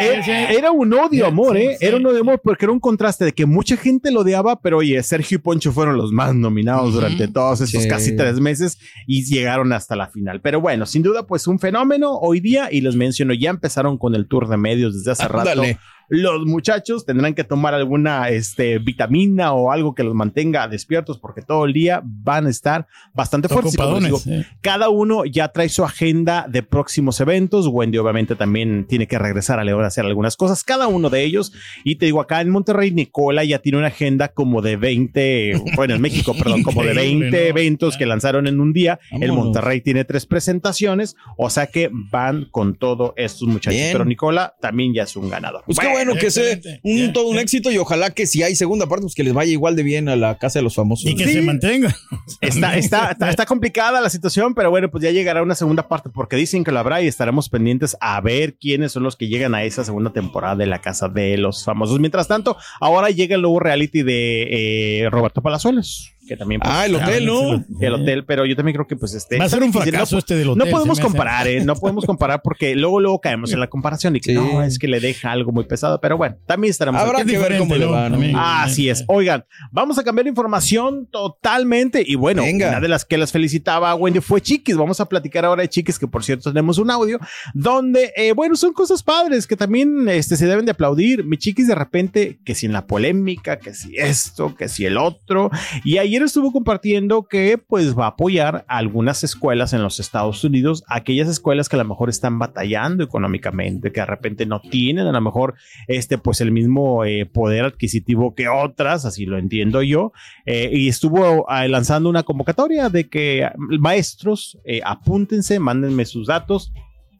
era, 0.00 0.50
era 0.50 0.70
un 0.70 0.92
odio, 0.94 1.26
amor, 1.26 1.56
¿eh? 1.56 1.76
sí. 1.78 1.86
Era 1.86 1.96
un 1.96 2.06
odio, 2.06 2.20
amor, 2.20 2.40
porque 2.42 2.64
era 2.64 2.72
un 2.72 2.80
contraste 2.80 3.24
de 3.24 3.32
que 3.32 3.46
mucha 3.46 3.76
gente 3.76 4.10
lo 4.10 4.20
odiaba, 4.20 4.60
pero 4.60 4.78
oye, 4.78 5.02
Sergio 5.02 5.36
y 5.36 5.38
Poncho 5.38 5.72
fueron 5.72 5.96
los 5.96 6.12
más 6.12 6.34
nominados 6.34 6.94
durante 6.94 7.28
todos 7.28 7.60
estos 7.60 7.82
Sí. 7.82 7.88
casi 7.88 8.16
tres 8.16 8.40
meses 8.40 8.78
y 9.06 9.24
llegaron 9.24 9.72
hasta 9.72 9.96
la 9.96 10.08
final. 10.08 10.40
Pero 10.40 10.60
bueno, 10.60 10.86
sin 10.86 11.02
duda, 11.02 11.26
pues 11.26 11.46
un 11.46 11.58
fenómeno 11.58 12.12
hoy 12.14 12.40
día 12.40 12.68
y 12.70 12.80
les 12.80 12.94
menciono, 12.96 13.34
ya 13.34 13.50
empezaron 13.50 13.98
con 13.98 14.14
el 14.14 14.26
tour 14.26 14.48
de 14.48 14.56
medios 14.56 14.94
desde 14.94 15.12
hace 15.12 15.28
rato. 15.28 15.62
Los 16.10 16.44
muchachos 16.44 17.06
tendrán 17.06 17.34
que 17.34 17.44
tomar 17.44 17.72
alguna 17.72 18.28
este, 18.30 18.78
vitamina 18.78 19.52
o 19.52 19.70
algo 19.70 19.94
que 19.94 20.02
los 20.02 20.14
mantenga 20.14 20.66
despiertos 20.66 21.18
porque 21.18 21.40
todo 21.40 21.64
el 21.64 21.72
día 21.72 22.02
van 22.04 22.46
a 22.46 22.50
estar 22.50 22.88
bastante 23.14 23.48
fuertes. 23.48 23.72
Digo, 23.72 24.20
cada 24.60 24.88
uno 24.88 25.24
ya 25.24 25.48
trae 25.48 25.68
su 25.68 25.84
agenda 25.84 26.46
de 26.48 26.64
próximos 26.64 27.20
eventos. 27.20 27.68
Wendy 27.68 27.98
obviamente 27.98 28.34
también 28.34 28.86
tiene 28.86 29.06
que 29.06 29.18
regresar 29.18 29.60
a 29.60 29.64
León 29.64 29.84
a 29.84 29.86
hacer 29.86 30.04
algunas 30.04 30.36
cosas, 30.36 30.64
cada 30.64 30.88
uno 30.88 31.10
de 31.10 31.22
ellos. 31.22 31.52
Y 31.84 31.96
te 31.96 32.06
digo, 32.06 32.20
acá 32.20 32.40
en 32.40 32.50
Monterrey, 32.50 32.90
Nicola 32.90 33.44
ya 33.44 33.60
tiene 33.60 33.78
una 33.78 33.86
agenda 33.88 34.28
como 34.28 34.62
de 34.62 34.76
20, 34.76 35.62
bueno, 35.76 35.94
en 35.94 36.00
México, 36.00 36.34
perdón, 36.36 36.62
como 36.64 36.82
de 36.82 36.90
Increíble, 36.90 37.30
20 37.30 37.38
¿no? 37.38 37.44
eventos 37.44 37.96
que 37.96 38.06
lanzaron 38.06 38.46
en 38.46 38.60
un 38.60 38.72
día. 38.72 38.98
El 39.12 39.28
Vámonos. 39.28 39.44
Monterrey 39.44 39.80
tiene 39.80 40.04
tres 40.04 40.26
presentaciones, 40.26 41.16
o 41.36 41.50
sea 41.50 41.66
que 41.68 41.90
van 41.92 42.46
con 42.50 42.74
todo 42.74 43.14
estos 43.16 43.48
muchachos. 43.48 43.78
Bien. 43.78 43.92
Pero 43.92 44.04
Nicola 44.04 44.56
también 44.60 44.92
ya 44.92 45.04
es 45.04 45.16
un 45.16 45.28
ganador. 45.28 45.62
Pues 45.66 45.78
qué 45.78 45.88
bueno 46.04 46.20
que 46.20 46.30
sea 46.30 46.58
un, 46.82 47.12
todo 47.12 47.28
un 47.28 47.38
éxito 47.38 47.70
y 47.70 47.78
ojalá 47.78 48.10
que 48.10 48.26
si 48.26 48.42
hay 48.42 48.54
segunda 48.56 48.86
parte, 48.88 49.02
pues 49.02 49.14
que 49.14 49.24
les 49.24 49.32
vaya 49.32 49.50
igual 49.52 49.76
de 49.76 49.82
bien 49.82 50.08
a 50.08 50.16
la 50.16 50.38
casa 50.38 50.58
de 50.58 50.62
los 50.62 50.74
famosos. 50.74 51.10
Y 51.10 51.14
que 51.14 51.24
Sí. 51.26 51.32
se 51.34 51.42
mantenga. 51.42 51.94
Está, 52.40 52.76
está, 52.76 53.10
está, 53.12 53.30
está 53.30 53.46
complicada 53.46 54.00
la 54.00 54.10
situación, 54.10 54.54
pero 54.54 54.70
bueno, 54.70 54.90
pues 54.90 55.02
ya 55.04 55.10
llegará 55.10 55.42
una 55.42 55.54
segunda 55.54 55.88
parte 55.88 56.10
porque 56.10 56.36
dicen 56.36 56.64
que 56.64 56.72
lo 56.72 56.78
habrá 56.78 57.02
y 57.02 57.06
estaremos 57.06 57.48
pendientes 57.48 57.96
a 58.00 58.20
ver 58.20 58.54
quiénes 58.54 58.92
son 58.92 59.02
los 59.02 59.16
que 59.16 59.28
llegan 59.28 59.54
a 59.54 59.64
esa 59.64 59.84
segunda 59.84 60.12
temporada 60.12 60.56
de 60.56 60.66
la 60.66 60.80
Casa 60.80 61.08
de 61.08 61.36
los 61.36 61.64
Famosos. 61.64 62.00
Mientras 62.00 62.28
tanto, 62.28 62.56
ahora 62.80 63.10
llega 63.10 63.34
el 63.36 63.42
nuevo 63.42 63.60
reality 63.60 64.02
de 64.02 65.02
eh, 65.04 65.10
Roberto 65.10 65.42
Palazuelos, 65.42 66.12
que 66.30 66.36
también... 66.36 66.60
pues, 66.60 66.72
Ah, 66.72 66.86
el 66.86 66.94
hotel, 66.94 67.26
¿no? 67.26 67.64
El 67.80 67.92
hotel, 67.94 68.24
pero 68.24 68.46
yo 68.46 68.54
también 68.54 68.74
creo 68.76 68.86
que 68.86 68.94
pues 68.94 69.14
este... 69.14 69.36
Va 69.36 69.46
a 69.46 69.48
ser 69.48 69.64
un 69.64 69.72
fracaso 69.72 70.14
no, 70.14 70.18
este 70.20 70.36
del 70.36 70.50
hotel. 70.50 70.64
No 70.64 70.70
podemos 70.70 71.00
comparar, 71.00 71.48
¿eh? 71.48 71.64
No 71.64 71.74
podemos 71.74 72.04
comparar 72.04 72.40
porque 72.42 72.76
luego, 72.76 73.00
luego 73.00 73.20
caemos 73.20 73.52
en 73.52 73.58
la 73.58 73.66
comparación 73.66 74.14
y 74.14 74.20
que 74.20 74.30
Sí. 74.30 74.34
no, 74.34 74.62
es 74.62 74.78
que 74.78 74.86
le 74.86 75.00
deja 75.00 75.32
algo 75.32 75.50
muy 75.50 75.64
pesado, 75.64 76.00
pero 76.00 76.16
bueno, 76.16 76.36
también 76.46 76.70
estaremos... 76.70 77.00
Habrá 77.00 77.24
que 77.24 77.36
ver 77.36 77.58
cómo 77.58 77.74
diferente, 77.74 77.78
le 77.78 77.86
va, 77.86 78.08
¿no? 78.08 78.40
Así 78.40 78.88
es. 78.88 79.02
Oigan, 79.08 79.44
vamos 79.72 79.98
a 79.98 80.04
cambiar 80.04 80.28
información 80.28 81.08
totalmente. 81.10 82.04
Y 82.06 82.14
bueno, 82.14 82.42
Venga. 82.42 82.68
una 82.68 82.80
de 82.80 82.86
las 82.88 83.04
que 83.04 83.18
las 83.18 83.32
felicitaba 83.32 83.90
a 83.90 83.96
Wendy 83.96 84.20
fue 84.20 84.40
Chiquis. 84.40 84.76
Vamos 84.76 85.00
a 85.00 85.06
platicar 85.08 85.44
ahora 85.44 85.62
de 85.62 85.68
Chiquis, 85.68 85.98
que 85.98 86.06
por 86.06 86.22
cierto 86.22 86.52
tenemos 86.52 86.78
un 86.78 86.92
audio 86.92 87.18
donde, 87.54 88.12
eh, 88.16 88.32
bueno, 88.34 88.54
son 88.54 88.72
cosas 88.72 89.02
padres 89.02 89.48
que 89.48 89.56
también 89.56 90.08
este, 90.08 90.36
se 90.36 90.46
deben 90.46 90.64
de 90.64 90.70
aplaudir. 90.72 91.24
Mi 91.24 91.36
Chiquis 91.38 91.66
de 91.66 91.74
repente, 91.74 92.38
que 92.44 92.54
si 92.54 92.66
en 92.66 92.72
la 92.72 92.86
polémica, 92.86 93.58
que 93.58 93.74
si 93.74 93.96
esto, 93.96 94.54
que 94.54 94.68
si 94.68 94.86
el 94.86 94.96
otro. 94.96 95.50
Y 95.82 95.96
estuvo 96.24 96.52
compartiendo 96.52 97.24
que 97.24 97.58
pues 97.58 97.98
va 97.98 98.04
a 98.04 98.08
apoyar 98.08 98.64
a 98.68 98.78
algunas 98.78 99.24
escuelas 99.24 99.72
en 99.72 99.82
los 99.82 100.00
Estados 100.00 100.42
Unidos, 100.44 100.84
aquellas 100.88 101.28
escuelas 101.28 101.68
que 101.68 101.76
a 101.76 101.78
lo 101.78 101.84
mejor 101.84 102.08
están 102.08 102.38
batallando 102.38 103.04
económicamente, 103.04 103.92
que 103.92 104.00
de 104.00 104.06
repente 104.06 104.46
no 104.46 104.60
tienen 104.60 105.06
a 105.06 105.12
lo 105.12 105.20
mejor 105.20 105.54
este 105.88 106.18
pues 106.18 106.40
el 106.40 106.52
mismo 106.52 107.04
eh, 107.04 107.26
poder 107.26 107.64
adquisitivo 107.64 108.34
que 108.34 108.48
otras, 108.48 109.04
así 109.04 109.26
lo 109.26 109.38
entiendo 109.38 109.82
yo, 109.82 110.12
eh, 110.46 110.70
y 110.72 110.88
estuvo 110.88 111.48
ah, 111.48 111.66
lanzando 111.68 112.08
una 112.08 112.22
convocatoria 112.22 112.88
de 112.88 113.08
que 113.08 113.44
ah, 113.44 113.54
maestros 113.56 114.58
eh, 114.64 114.80
apúntense, 114.84 115.58
mándenme 115.58 116.04
sus 116.04 116.26
datos 116.26 116.72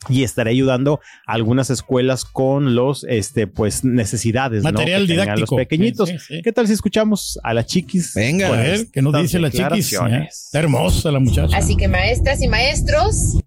y 0.08 0.24
estaré 0.24 0.50
ayudando 0.50 1.00
a 1.26 1.34
algunas 1.34 1.68
escuelas 1.70 2.24
con 2.24 2.74
los 2.74 3.04
este 3.04 3.46
pues 3.46 3.84
necesidades 3.84 4.62
¿no? 4.62 4.72
Material 4.72 5.02
que 5.02 5.08
tengan 5.08 5.24
didáctico. 5.26 5.56
los 5.56 5.64
pequeñitos. 5.64 6.08
Sí, 6.08 6.18
sí, 6.18 6.24
sí. 6.36 6.42
¿Qué 6.42 6.52
tal 6.52 6.66
si 6.66 6.72
escuchamos 6.72 7.38
a 7.42 7.52
la 7.52 7.64
chiquis? 7.66 8.14
Venga. 8.14 8.48
A 8.48 8.52
ver, 8.52 8.86
¿qué 8.90 9.02
nos 9.02 9.20
dice 9.20 9.38
la 9.38 9.50
chiquis? 9.50 9.90
declaraciones? 9.90 10.44
Está 10.46 10.60
hermosa 10.60 11.10
la 11.10 11.20
muchacha. 11.20 11.56
Así 11.56 11.76
que 11.76 11.88
maestras 11.88 12.42
y 12.42 12.48
maestros, 12.48 13.38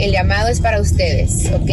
el 0.00 0.12
llamado 0.12 0.48
es 0.48 0.60
para 0.60 0.80
ustedes, 0.80 1.50
¿ok? 1.52 1.70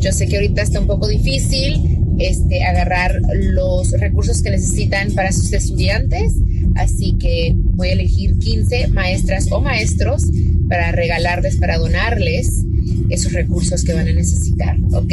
Yo 0.00 0.12
sé 0.12 0.26
que 0.26 0.36
ahorita 0.36 0.62
está 0.62 0.80
un 0.80 0.88
poco 0.88 1.06
difícil 1.06 1.98
este, 2.18 2.64
agarrar 2.64 3.20
los 3.34 3.92
recursos 3.92 4.42
que 4.42 4.50
necesitan 4.50 5.12
para 5.12 5.30
sus 5.32 5.52
estudiantes, 5.52 6.34
así 6.74 7.16
que 7.18 7.54
voy 7.54 7.88
a 7.88 7.92
elegir 7.92 8.36
15 8.38 8.88
maestras 8.88 9.50
o 9.52 9.60
maestros 9.60 10.24
para 10.68 10.90
regalarles, 10.92 11.56
para 11.56 11.78
donarles 11.78 12.64
esos 13.10 13.32
recursos 13.32 13.84
que 13.84 13.94
van 13.94 14.08
a 14.08 14.12
necesitar, 14.12 14.76
¿ok? 14.92 15.12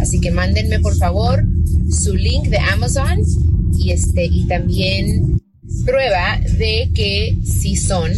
Así 0.00 0.20
que 0.20 0.30
mándenme 0.30 0.78
por 0.78 0.96
favor 0.96 1.44
su 1.90 2.14
link 2.14 2.48
de 2.48 2.58
Amazon 2.58 3.18
y, 3.76 3.90
este, 3.90 4.24
y 4.26 4.46
también 4.46 5.40
prueba 5.84 6.40
de 6.58 6.90
que 6.94 7.36
sí 7.44 7.74
son 7.76 8.12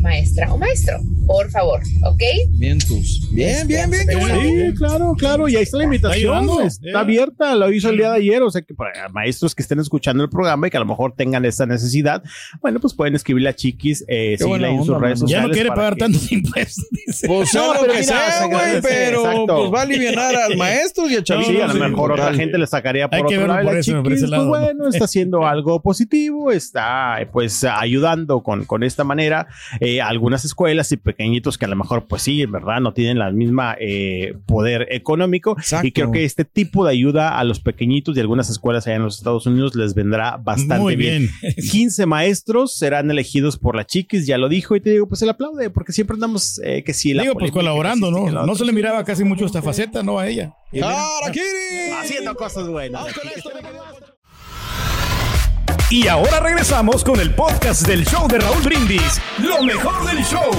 maestra 0.00 0.52
o 0.52 0.58
maestro, 0.58 1.00
por 1.26 1.50
favor, 1.50 1.80
¿ok? 2.04 2.22
Bien, 2.50 2.78
tus. 2.78 3.28
Bien, 3.32 3.66
bien, 3.66 3.90
bien. 3.90 4.06
Qué 4.08 4.16
bueno. 4.16 4.40
Sí, 4.42 4.74
claro, 4.76 5.14
claro. 5.18 5.48
Y 5.48 5.56
ahí 5.56 5.62
está 5.62 5.78
la 5.78 5.84
invitación. 5.84 6.48
Está 6.66 6.84
Yeah. 6.90 7.00
abierta. 7.00 7.54
Lo 7.54 7.72
hizo 7.72 7.90
el 7.90 7.96
día 7.96 8.10
de 8.10 8.16
ayer. 8.16 8.42
O 8.42 8.50
sea 8.50 8.62
que 8.62 8.74
para 8.74 9.08
maestros 9.08 9.54
que 9.54 9.62
estén 9.62 9.80
escuchando 9.80 10.22
el 10.24 10.30
programa 10.30 10.66
y 10.66 10.70
que 10.70 10.76
a 10.76 10.80
lo 10.80 10.86
mejor 10.86 11.14
tengan 11.16 11.44
esa 11.44 11.66
necesidad, 11.66 12.22
bueno, 12.60 12.80
pues 12.80 12.94
pueden 12.94 13.14
escribirle 13.14 13.48
a 13.48 13.54
Chiquis, 13.54 14.04
eh, 14.08 14.36
buena 14.46 14.68
en 14.68 14.84
sus 14.84 15.00
redes 15.00 15.20
mano. 15.22 15.30
Ya 15.30 15.42
sociales. 15.42 15.48
no 15.48 15.52
quiere 15.52 15.68
para 15.70 15.76
pagar 15.76 15.94
que- 15.94 16.00
tantos 16.00 16.32
impuestos. 16.32 16.84
Pues 17.26 17.54
No, 17.54 17.74
lo 17.74 17.80
pero 17.80 17.92
que 17.92 18.00
mira, 18.00 18.04
sea, 18.04 18.30
se 18.42 18.46
güey, 18.48 18.82
pero 18.82 19.20
exacto. 19.24 19.56
pues 19.56 19.72
va 19.72 19.78
a 19.78 19.82
aliviar 19.82 20.18
a 20.18 20.48
maestros 20.56 21.10
y 21.10 21.16
a 21.16 21.22
chavitos. 21.22 21.52
Sí, 21.54 21.60
a 21.60 21.66
lo 21.68 21.72
sí, 21.74 21.78
mejor 21.80 22.12
otra 22.12 22.34
gente 22.34 22.58
le 22.58 22.66
sacaría 22.66 23.08
por 23.08 23.16
Hay 23.16 23.22
que 23.24 23.38
otro 23.38 23.40
verlo 23.40 23.54
lado. 23.54 23.68
por 23.68 23.78
eso, 23.78 23.92
por 23.92 24.02
Chiquis, 24.04 24.18
ese 24.18 24.26
lado, 24.28 24.48
pues 24.48 24.60
¿no? 24.60 24.66
bueno, 24.66 24.88
está 24.88 25.04
haciendo 25.04 25.46
algo 25.46 25.80
positivo, 25.82 26.50
está 26.52 27.20
eh, 27.20 27.26
pues 27.26 27.64
ayudando 27.64 28.42
con, 28.42 28.64
con 28.64 28.82
esta 28.82 29.04
manera 29.04 29.46
eh, 29.80 30.00
a 30.00 30.08
algunas 30.08 30.44
escuelas 30.44 30.90
y, 30.92 30.96
pequeñitos 31.14 31.58
que 31.58 31.64
a 31.64 31.68
lo 31.68 31.76
mejor, 31.76 32.06
pues 32.06 32.22
sí, 32.22 32.42
en 32.42 32.52
verdad, 32.52 32.80
no 32.80 32.92
tienen 32.92 33.18
la 33.18 33.30
misma 33.30 33.76
eh, 33.80 34.34
poder 34.46 34.88
económico. 34.90 35.56
Y 35.82 35.92
creo 35.92 36.10
que 36.10 36.24
este 36.24 36.44
tipo 36.44 36.84
de 36.84 36.92
ayuda 36.92 37.38
a 37.38 37.44
los 37.44 37.60
pequeñitos 37.60 38.14
de 38.14 38.20
algunas 38.20 38.50
escuelas 38.50 38.86
allá 38.86 38.96
en 38.96 39.02
los 39.02 39.18
Estados 39.18 39.46
Unidos 39.46 39.74
les 39.74 39.94
vendrá 39.94 40.36
bastante 40.36 40.78
Muy 40.78 40.96
bien. 40.96 41.30
bien. 41.40 41.54
15 41.70 42.06
maestros 42.06 42.74
serán 42.76 43.10
elegidos 43.10 43.56
por 43.56 43.76
la 43.76 43.84
chiquis, 43.86 44.26
ya 44.26 44.38
lo 44.38 44.48
dijo, 44.48 44.76
y 44.76 44.80
te 44.80 44.90
digo, 44.90 45.06
pues 45.08 45.18
se 45.18 45.24
le 45.24 45.32
aplaude, 45.32 45.70
porque 45.70 45.92
siempre 45.92 46.14
andamos 46.14 46.60
eh, 46.64 46.82
que 46.84 46.92
sí. 46.94 47.14
la 47.14 47.22
Digo, 47.22 47.34
pues 47.34 47.50
colaborando, 47.50 48.10
¿no? 48.10 48.30
No 48.30 48.42
otro. 48.42 48.54
se 48.56 48.64
le 48.64 48.72
miraba 48.72 49.04
casi 49.04 49.24
mucho 49.24 49.46
esta 49.46 49.62
faceta, 49.62 50.02
¿no? 50.02 50.18
A 50.18 50.28
ella. 50.28 50.54
Haciendo 52.00 52.34
cosas 52.34 52.68
buenas. 52.68 53.06
Y 55.90 56.08
ahora 56.08 56.40
regresamos 56.40 57.04
con 57.04 57.20
el 57.20 57.34
podcast 57.34 57.86
del 57.86 58.04
show 58.04 58.26
de 58.26 58.38
Raúl 58.38 58.62
Brindis. 58.62 59.20
Lo 59.38 59.62
mejor 59.62 60.04
del 60.06 60.24
show. 60.24 60.50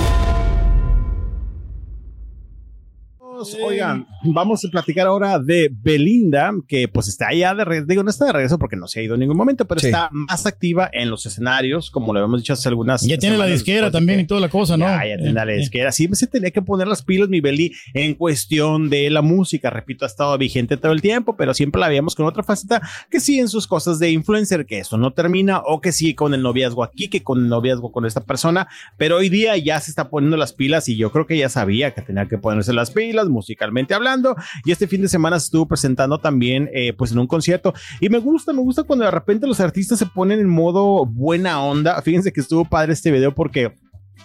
Oigan, 3.64 4.08
vamos 4.24 4.64
a 4.64 4.70
platicar 4.70 5.08
ahora 5.08 5.40
de 5.40 5.70
Belinda, 5.72 6.52
que 6.68 6.88
pues 6.88 7.08
está 7.08 7.28
allá 7.30 7.54
de 7.54 7.66
regreso, 7.66 7.88
digo, 7.88 8.04
no 8.04 8.10
está 8.10 8.26
de 8.26 8.34
regreso 8.34 8.58
porque 8.58 8.76
no 8.76 8.88
se 8.88 9.00
ha 9.00 9.04
ido 9.04 9.16
en 9.16 9.20
ningún 9.22 9.36
momento, 9.38 9.66
pero 9.66 9.80
Sí. 9.82 9.88
está 9.88 10.10
más 10.12 10.46
activa 10.46 10.90
en 10.94 11.10
los 11.10 11.26
escenarios, 11.26 11.92
como 11.92 12.14
lo 12.14 12.20
habíamos 12.20 12.42
dicho 12.42 12.54
hace 12.54 12.70
algunas 12.70 13.02
Ya 13.02 13.18
tiene 13.18 13.38
la 13.38 13.46
disquera 13.46 13.92
también 13.92 14.20
que- 14.20 14.24
y 14.24 14.28
toda 14.28 14.42
la 14.42 14.50
cosa, 14.50 14.78
¿no? 14.78 14.86
Ya, 14.86 15.06
ya 15.06 15.18
tiene 15.18 15.34
la 15.34 15.44
Eh, 15.46 15.56
eh. 15.56 15.58
disquera. 15.58 15.92
Sí, 15.92 16.08
se 16.14 16.28
tenía 16.28 16.52
que 16.52 16.62
poner 16.62 16.88
las 16.88 17.04
pilas, 17.04 17.28
mi 17.30 17.42
Beli, 17.42 17.74
en 17.94 18.14
cuestión 18.16 18.90
de 18.90 19.10
la 19.10 19.22
música. 19.22 19.70
Repito, 19.70 20.06
ha 20.06 20.08
estado 20.08 20.38
vigente 20.38 20.78
todo 20.78 20.92
el 20.92 21.02
tiempo, 21.02 21.36
pero 21.36 21.54
siempre 21.54 21.82
la 21.82 21.90
veíamos 21.90 22.16
con 22.16 22.26
otra 22.26 22.44
faceta 22.44 22.82
que 23.10 23.20
sí 23.20 23.40
en 23.40 23.50
sus 23.50 23.68
cosas 23.68 24.00
de 24.00 24.12
influencer, 24.12 24.66
que 24.66 24.80
eso 24.80 24.98
no 24.98 25.12
termina, 25.12 25.60
o 25.66 25.82
que 25.82 25.92
sí 25.92 26.14
con 26.14 26.34
el 26.34 26.42
noviazgo 26.42 26.84
aquí, 26.84 27.10
que 27.10 27.24
con 27.24 27.40
el 27.40 27.50
noviazgo 27.50 27.92
con 27.92 28.06
esta 28.06 28.22
persona. 28.22 28.68
Pero 28.98 29.18
hoy 29.18 29.30
día 29.30 29.58
ya 29.58 29.80
se 29.82 29.92
está 29.92 30.10
poniendo 30.10 30.38
las 30.38 30.54
pilas 30.54 30.88
y 30.90 30.96
yo 30.96 31.12
creo 31.12 31.26
que 31.28 31.38
ya 31.38 31.50
sabía 31.50 31.94
que 31.94 32.02
tenía 32.02 32.28
que 32.28 32.38
ponerse 32.38 32.74
las 32.74 32.92
pilas 32.92 33.28
musicalmente 33.36 33.94
hablando. 33.94 34.36
Y 34.64 34.72
este 34.72 34.88
fin 34.88 35.02
de 35.02 35.08
semana 35.08 35.40
se 35.40 35.46
estuvo 35.46 35.68
presentando 35.68 36.18
también, 36.18 36.70
eh, 36.74 36.94
pues 36.94 37.12
en 37.12 37.20
un 37.20 37.28
concierto. 37.28 37.74
Y 38.00 38.10
me 38.10 38.18
gusta, 38.18 38.54
me 38.54 38.62
gusta 38.62 38.84
cuando 38.84 39.06
de 39.06 39.12
repente 39.12 39.48
los 39.48 39.60
artistas 39.60 40.00
se 40.00 40.08
ponen 40.08 40.40
en 40.40 40.50
modo 40.50 41.06
buena 41.06 41.62
onda. 41.62 42.02
Fíjense 42.02 42.34
que 42.34 42.42
estuvo 42.42 42.66
padre 42.66 42.94
este 42.94 43.12
video 43.12 43.34
porque 43.34 43.74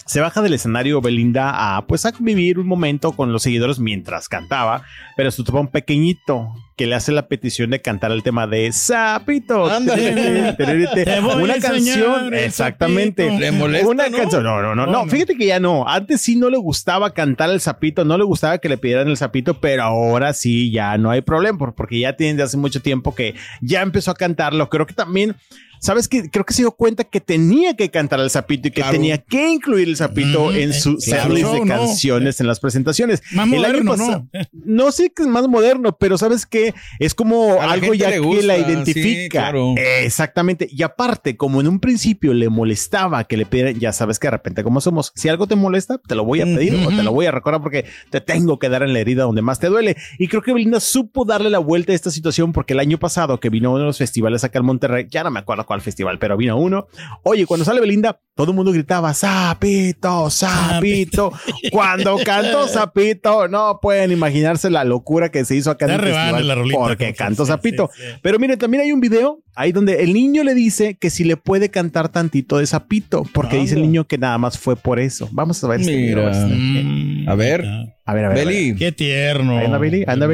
se 0.06 0.20
baja 0.20 0.42
del 0.42 0.54
escenario 0.54 1.00
Belinda 1.00 1.76
a 1.76 1.86
pues 1.86 2.04
a 2.06 2.12
vivir 2.18 2.58
un 2.58 2.66
momento 2.66 3.12
con 3.12 3.32
los 3.32 3.42
seguidores 3.42 3.78
mientras 3.78 4.28
cantaba, 4.28 4.82
pero 5.16 5.30
se 5.30 5.42
topa 5.44 5.60
un 5.60 5.68
pequeñito 5.68 6.48
que 6.76 6.86
le 6.86 6.94
hace 6.94 7.12
la 7.12 7.28
petición 7.28 7.70
de 7.70 7.80
cantar 7.82 8.10
el 8.10 8.22
tema 8.22 8.46
de 8.46 8.72
Sapito. 8.72 9.64
Una 9.66 11.58
canción, 11.60 12.34
exactamente. 12.34 13.30
Le 13.38 13.52
molesta, 13.52 13.88
Una 13.88 14.08
¿no? 14.08 14.16
canción. 14.16 14.42
No, 14.42 14.62
no, 14.62 14.74
no, 14.74 14.86
no. 14.86 15.06
Fíjate 15.06 15.36
que 15.36 15.46
ya 15.46 15.60
no. 15.60 15.86
Antes 15.88 16.22
sí 16.22 16.36
no 16.36 16.48
le 16.50 16.56
gustaba 16.56 17.12
cantar 17.12 17.50
el 17.50 17.60
sapito, 17.60 18.04
no 18.04 18.16
le 18.18 18.24
gustaba 18.24 18.58
que 18.58 18.68
le 18.68 18.78
pidieran 18.78 19.08
el 19.08 19.16
sapito, 19.16 19.60
pero 19.60 19.82
ahora 19.82 20.32
sí 20.32 20.70
ya 20.70 20.96
no 20.98 21.10
hay 21.10 21.20
problema 21.20 21.58
por- 21.58 21.74
porque 21.74 21.98
ya 22.00 22.16
tiene 22.16 22.34
de 22.38 22.42
hace 22.44 22.56
mucho 22.56 22.80
tiempo 22.80 23.14
que 23.14 23.34
ya 23.60 23.82
empezó 23.82 24.10
a 24.10 24.14
cantarlo. 24.14 24.68
Creo 24.68 24.86
que 24.86 24.94
también 24.94 25.36
¿Sabes 25.80 26.06
qué? 26.08 26.30
Creo 26.30 26.44
que 26.44 26.52
se 26.54 26.62
dio 26.62 26.70
cuenta 26.72 27.04
que 27.04 27.20
tenía 27.20 27.74
que 27.74 27.90
cantar 27.90 28.20
el 28.20 28.30
sapito 28.30 28.68
y 28.68 28.70
que 28.70 28.82
Claro. 28.82 28.92
tenía 28.92 29.18
que 29.18 29.48
incluir 29.50 29.88
el 29.88 29.96
sapito 29.96 30.44
Ujú, 30.44 30.50
en 30.52 30.72
su 30.74 30.90
eh, 30.90 30.96
claro. 31.04 31.22
setlist 31.34 31.52
de 31.52 31.66
canciones 31.66 32.40
en 32.40 32.46
las 32.46 32.60
presentaciones. 32.60 33.22
Más 33.32 33.50
El 33.52 33.64
año 33.64 33.84
pasado- 33.84 34.26
¿no? 34.32 34.40
no 34.52 34.92
sé 34.92 35.10
que 35.10 35.22
es 35.22 35.28
más 35.28 35.48
moderno, 35.48 35.96
pero 35.98 36.18
sabes 36.18 36.46
que 36.46 36.74
es 36.98 37.14
como 37.14 37.54
A 37.60 37.72
algo 37.72 37.94
ya 37.94 38.10
que 38.12 38.42
la 38.42 38.56
sí, 38.56 38.62
identifica. 38.62 39.40
claro. 39.40 39.74
Exactamente. 39.76 40.68
Y 40.70 40.82
aparte, 40.82 41.36
como 41.36 41.60
en 41.60 41.68
un 41.68 41.80
principio 41.80 42.34
le 42.34 42.48
molestaba 42.48 43.24
que 43.24 43.36
le 43.36 43.46
pidieran, 43.46 43.78
ya 43.80 43.92
sabes 43.92 44.18
que 44.18 44.26
de 44.26 44.32
repente 44.32 44.62
como 44.62 44.80
somos, 44.80 45.12
si 45.14 45.28
algo 45.28 45.46
te 45.46 45.56
molesta, 45.56 45.98
te 45.98 46.14
lo 46.14 46.24
voy 46.24 46.40
a 46.40 46.44
pedir 46.44 46.74
o 46.86 46.88
te 46.88 47.02
lo 47.02 47.12
voy 47.12 47.26
a 47.26 47.30
recordar 47.30 47.62
porque 47.62 47.86
te 48.10 48.20
tengo 48.20 48.58
que 48.58 48.68
dar 48.68 48.82
en 48.82 48.92
la 48.92 48.98
herida 49.00 49.22
donde 49.24 49.42
más 49.42 49.58
te 49.58 49.68
duele. 49.68 49.96
Y 50.18 50.28
creo 50.28 50.42
que 50.42 50.52
Belinda 50.52 50.80
supo 50.80 51.24
darle 51.24 51.50
la 51.50 51.58
vuelta 51.58 51.92
a 51.92 51.94
esta 51.94 52.10
situación 52.10 52.52
porque 52.52 52.74
el 52.74 52.80
año 52.80 52.98
pasado 52.98 53.40
que 53.40 53.48
vino 53.48 53.70
uno 53.70 53.80
de 53.80 53.84
los 53.86 53.98
festivales 53.98 54.44
acá 54.44 54.58
en 54.58 54.66
Monterrey, 54.66 55.06
ya 55.10 55.24
no 55.24 55.30
me 55.30 55.40
acuerdo 55.40 55.62
cuál 55.70 55.80
festival, 55.82 56.18
pero 56.18 56.36
vino 56.36 56.58
uno. 56.58 56.88
Oye, 57.22 57.46
cuando 57.46 57.64
sale 57.64 57.80
Belinda, 57.80 58.18
todo 58.34 58.50
el 58.50 58.56
mundo 58.56 58.72
gritaba, 58.72 59.14
sapito, 59.14 60.28
sapito. 60.28 61.32
Cuando 61.70 62.18
cantó 62.24 62.66
sapito, 62.68 63.46
no 63.46 63.78
pueden 63.80 64.10
imaginarse 64.10 64.68
la 64.68 64.82
locura 64.82 65.30
que 65.30 65.44
se 65.44 65.54
hizo 65.54 65.70
acá 65.70 65.84
en 65.84 65.92
el 65.92 66.00
festival 66.00 66.48
la 66.48 66.54
rolita, 66.56 66.76
porque 66.80 67.14
cantó 67.14 67.44
sí, 67.44 67.52
sapito. 67.52 67.88
sí, 67.94 68.02
sí. 68.02 68.18
Pero 68.20 68.40
miren, 68.40 68.58
también 68.58 68.82
hay 68.82 68.90
un 68.90 69.00
video 69.00 69.44
ahí 69.54 69.70
donde 69.70 70.02
el 70.02 70.12
niño 70.12 70.42
le 70.42 70.54
dice 70.54 70.96
que 70.98 71.08
si 71.08 71.22
le 71.22 71.36
puede 71.36 71.68
cantar 71.68 72.08
tantito 72.08 72.58
de 72.58 72.66
sapito, 72.66 73.22
porque 73.32 73.58
dice 73.58 73.76
el 73.76 73.82
niño 73.82 74.08
que 74.08 74.18
nada 74.18 74.38
más 74.38 74.58
fue 74.58 74.74
por 74.74 74.98
eso. 74.98 75.28
Vamos 75.30 75.62
a 75.62 75.68
ver 75.68 75.82
este 75.82 75.94
video. 75.94 76.28
Mira. 76.30 76.46
Mm, 76.48 77.28
A 77.28 77.34
ver. 77.36 77.64
A 78.06 78.12
ver, 78.12 78.24
a 78.24 78.28
ver. 78.28 78.38
a 78.40 78.44
ver. 78.44 78.46
Beli. 78.48 78.74
Qué 78.74 78.90
tierno. 78.90 79.56
Ahí 79.56 79.66
anda 79.66 79.78
ahí 79.78 80.04
anda. 80.08 80.26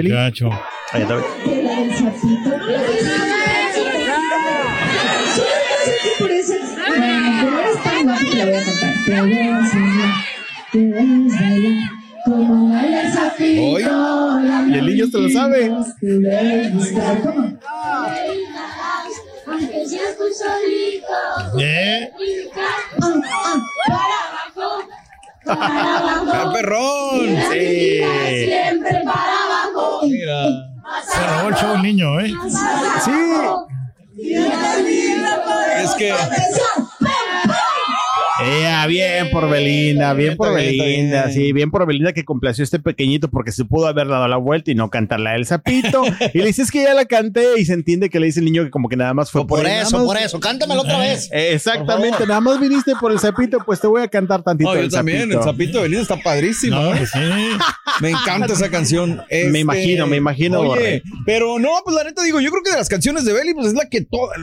Ahí 0.92 1.02
anda 1.02 1.16
Billy. 1.16 2.45
Se 15.16 15.22
lo 15.22 15.28
sabe. 15.30 15.70
Solito, 20.36 21.58
¿Eh? 21.58 22.10
para 22.54 22.68
abajo, 23.08 23.62
para 23.86 24.18
abajo. 24.28 24.88
¡Ah, 25.46 26.52
perrón! 26.52 27.20
Sí. 27.50 28.02
Siempre 28.44 29.02
para 29.04 29.44
abajo. 29.44 30.00
Mira. 30.02 30.40
Se 31.04 31.26
robó 31.26 31.48
el 31.48 31.54
show 31.54 31.74
el 31.74 31.82
niño, 31.82 32.20
¿eh? 32.20 32.32
Sí. 33.04 33.12
Es 35.82 35.94
que. 35.94 36.14
Ea, 38.46 38.86
bien 38.86 39.30
por 39.30 39.48
Belinda, 39.50 40.12
bien 40.14 40.36
por 40.36 40.54
Belinda, 40.54 41.30
sí, 41.30 41.52
bien 41.52 41.70
por 41.70 41.86
Belinda 41.86 42.12
que 42.12 42.24
complació 42.24 42.62
a 42.62 42.64
este 42.64 42.78
pequeñito 42.78 43.28
porque 43.28 43.52
se 43.52 43.64
pudo 43.64 43.86
haber 43.86 44.08
dado 44.08 44.28
la 44.28 44.36
vuelta 44.36 44.70
y 44.70 44.74
no 44.74 44.90
cantarla 44.90 45.34
el 45.34 45.46
sapito. 45.46 46.02
y 46.34 46.38
le 46.38 46.46
dices 46.46 46.70
que 46.70 46.82
ya 46.82 46.94
la 46.94 47.04
canté 47.04 47.58
y 47.58 47.64
se 47.64 47.72
entiende 47.72 48.08
que 48.10 48.20
le 48.20 48.26
dice 48.26 48.40
el 48.40 48.46
niño 48.46 48.64
que 48.64 48.70
como 48.70 48.88
que 48.88 48.96
nada 48.96 49.14
más 49.14 49.30
fue 49.30 49.46
Por 49.46 49.62
nada 49.62 49.82
eso, 49.82 49.98
más- 49.98 50.06
por 50.06 50.16
eso. 50.16 50.40
Cántamelo 50.40 50.82
otra 50.82 50.98
vez. 50.98 51.28
Eh, 51.32 51.52
Exactamente, 51.54 52.26
nada 52.26 52.40
más 52.40 52.60
viniste 52.60 52.92
por 53.00 53.12
el 53.12 53.18
sapito, 53.18 53.58
pues 53.64 53.80
te 53.80 53.86
voy 53.86 54.02
a 54.02 54.08
cantar 54.08 54.42
tantito 54.42 54.70
No, 54.70 54.76
yo 54.76 54.82
el 54.82 54.90
también, 54.90 55.32
el 55.32 55.42
sapito 55.42 55.78
de 55.78 55.82
Belinda 55.84 56.02
está 56.02 56.16
padrísimo. 56.16 56.76
No, 56.76 56.94
¿eh? 56.94 56.98
pues 56.98 57.10
sí. 57.10 57.18
Me 58.00 58.10
encanta 58.10 58.52
esa 58.52 58.68
canción. 58.70 59.22
Este, 59.28 59.50
Me 59.50 59.60
imagino, 59.60 60.06
me 60.06 60.16
imagino, 60.16 60.60
Oye, 60.60 61.02
pero 61.24 61.58
no, 61.58 61.70
pues 61.84 61.96
la 61.96 62.04
neta 62.04 62.22
digo, 62.22 62.40
yo 62.40 62.50
creo 62.50 62.62
que 62.62 62.70
de 62.70 62.76
las 62.76 62.88
canciones 62.88 63.24
de 63.24 63.32
Belly, 63.32 63.54
pues 63.54 63.68
es 63.68 63.74
la 63.74 63.88
que 63.88 64.02
toda, 64.02 64.34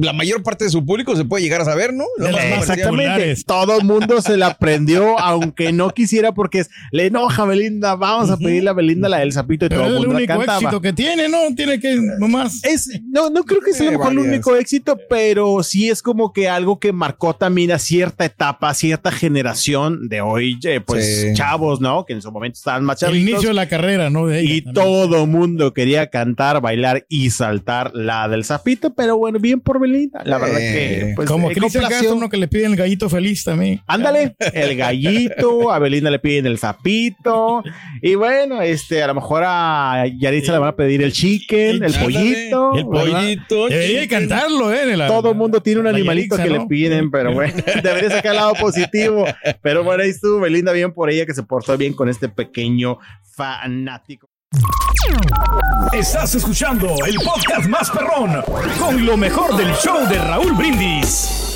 la 0.00 0.12
mayor 0.12 0.42
parte 0.42 0.64
de 0.64 0.70
su 0.70 0.84
público 0.84 1.16
se 1.16 1.24
puede 1.24 1.42
llegar 1.42 1.60
a 1.60 1.64
saber, 1.64 1.92
¿no? 1.92 2.04
Más 2.18 2.30
comercial. 2.30 2.60
Exactamente. 2.60 3.25
Populares. 3.34 3.44
Todo 3.44 3.78
el 3.80 3.84
mundo 3.86 4.20
se 4.20 4.36
la 4.36 4.48
aprendió, 4.48 5.18
aunque 5.18 5.72
no 5.72 5.90
quisiera, 5.90 6.32
porque 6.32 6.60
es, 6.60 6.70
le 6.92 7.06
enoja 7.06 7.42
a 7.42 7.46
Belinda. 7.46 7.94
Vamos 7.96 8.30
a 8.30 8.36
pedirle 8.36 8.70
a 8.70 8.72
Belinda 8.72 9.08
la 9.08 9.18
del 9.18 9.32
sapito 9.32 9.66
y 9.66 9.68
Pero 9.68 9.82
todo 9.82 9.88
el 9.90 9.94
el 9.96 9.98
mundo 10.00 10.12
la 10.14 10.18
único 10.18 10.36
cantaba. 10.38 10.58
éxito 10.58 10.80
que 10.80 10.92
tiene, 10.92 11.28
¿no? 11.28 11.38
Tiene 11.54 11.80
que 11.80 11.96
nomás. 12.18 12.62
Es, 12.64 12.88
no, 13.10 13.30
no 13.30 13.44
creo 13.44 13.60
que 13.60 13.72
sea 13.72 13.88
a 13.88 13.92
lo 13.92 13.98
mejor 13.98 14.12
el 14.12 14.18
único 14.20 14.56
éxito, 14.56 14.98
pero 15.08 15.62
sí 15.62 15.88
es 15.88 16.02
como 16.02 16.32
que 16.32 16.48
algo 16.48 16.78
que 16.78 16.92
marcó 16.92 17.34
también 17.34 17.72
a 17.72 17.78
cierta 17.78 18.24
etapa, 18.24 18.70
a 18.70 18.74
cierta 18.74 19.10
generación 19.12 20.08
de 20.08 20.20
hoy, 20.20 20.58
eh, 20.64 20.80
pues 20.80 21.06
Sí. 21.06 21.34
chavos, 21.34 21.80
¿no? 21.80 22.04
Que 22.04 22.12
en 22.14 22.22
su 22.22 22.30
momento 22.32 22.56
estaban 22.58 22.84
más 22.84 23.00
El 23.02 23.08
chavitos. 23.08 23.28
inicio 23.30 23.48
de 23.50 23.54
la 23.54 23.68
carrera, 23.68 24.10
¿no? 24.10 24.26
De 24.26 24.40
ella 24.40 24.54
Y 24.54 24.62
también. 24.62 24.74
todo 24.84 25.26
mundo 25.26 25.72
quería 25.72 26.08
cantar, 26.08 26.60
bailar 26.60 27.06
y 27.08 27.30
saltar 27.30 27.92
la 27.94 28.28
del 28.28 28.44
sapito, 28.44 28.94
pero 28.94 29.16
bueno, 29.16 29.38
bien 29.38 29.60
por 29.60 29.80
Belinda. 29.80 30.22
La 30.24 30.38
verdad 30.38 30.58
que, 30.58 30.86
Eh, 31.10 31.12
pues, 31.16 31.28
Como 31.28 31.50
eh, 31.50 31.54
Cristian. 31.54 31.84
Castro, 31.88 32.14
uno 32.16 32.28
que 32.28 32.36
le 32.36 32.48
piden 32.48 32.72
el 32.72 32.76
gallito 32.76 33.08
feliz 33.16 33.44
también. 33.44 33.80
Ándale, 33.86 34.36
el 34.52 34.76
gallito, 34.76 35.70
a 35.72 35.78
Belinda 35.78 36.10
le 36.10 36.18
piden 36.18 36.46
el 36.46 36.58
sapito, 36.58 37.62
y 38.02 38.14
bueno, 38.14 38.62
este, 38.62 39.02
a 39.02 39.06
lo 39.08 39.14
mejor 39.14 39.42
a 39.46 40.04
Yaritza 40.18 40.52
le 40.52 40.58
van 40.58 40.68
a 40.68 40.76
pedir 40.76 41.02
el 41.02 41.12
chicken, 41.12 41.82
el 41.82 41.94
Ándale, 41.94 42.04
pollito, 42.04 42.74
El 42.76 42.84
pollito. 42.86 43.68
Debería 43.68 44.00
de 44.00 44.08
cantarlo, 44.08 44.72
¿eh? 44.72 44.96
La- 44.96 45.06
Todo 45.08 45.30
el 45.30 45.36
mundo 45.36 45.60
tiene 45.60 45.80
un 45.80 45.86
animalito 45.86 46.36
Yaritza, 46.36 46.54
que 46.54 46.60
le 46.62 46.66
piden, 46.68 47.10
pero 47.10 47.32
bueno, 47.32 47.54
debería 47.82 48.10
sacar 48.10 48.32
el 48.32 48.36
lado 48.36 48.54
positivo. 48.54 49.24
Pero 49.62 49.82
bueno, 49.84 50.02
ahí 50.02 50.10
estuvo 50.10 50.40
Belinda 50.40 50.72
bien 50.72 50.92
por 50.92 51.10
ella 51.10 51.26
que 51.26 51.34
se 51.34 51.42
portó 51.42 51.76
bien 51.76 51.94
con 51.94 52.08
este 52.08 52.28
pequeño 52.28 52.98
fanático. 53.34 54.28
Estás 55.92 56.34
escuchando 56.34 56.94
el 57.06 57.16
podcast 57.16 57.68
más 57.68 57.90
perrón 57.90 58.42
con 58.78 59.04
lo 59.04 59.16
mejor 59.16 59.56
del 59.56 59.72
show 59.74 60.06
de 60.08 60.18
Raúl 60.18 60.52
Brindis. 60.52 61.55